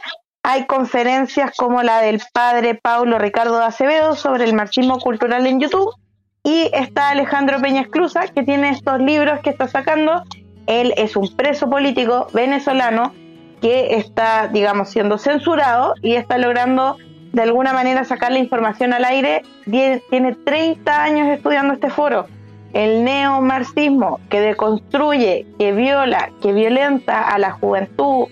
[0.48, 5.94] hay conferencias como la del padre Paulo Ricardo Acevedo sobre el marxismo cultural en YouTube.
[6.42, 10.22] Y está Alejandro Peña Esclusa, que tiene estos libros que está sacando.
[10.66, 13.12] Él es un preso político venezolano
[13.60, 16.96] que está, digamos, siendo censurado y está logrando
[17.34, 19.42] de alguna manera sacar la información al aire.
[19.66, 22.24] Tiene 30 años estudiando este foro.
[22.72, 28.28] El neomarxismo que deconstruye, que viola, que violenta a la juventud,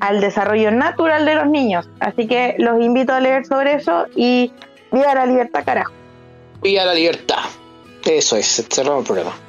[0.00, 1.88] al desarrollo natural de los niños.
[2.00, 4.52] Así que los invito a leer sobre eso y
[4.92, 5.92] viva la libertad, carajo.
[6.62, 7.44] Viva la libertad.
[8.04, 9.47] Eso es, cerramos el programa.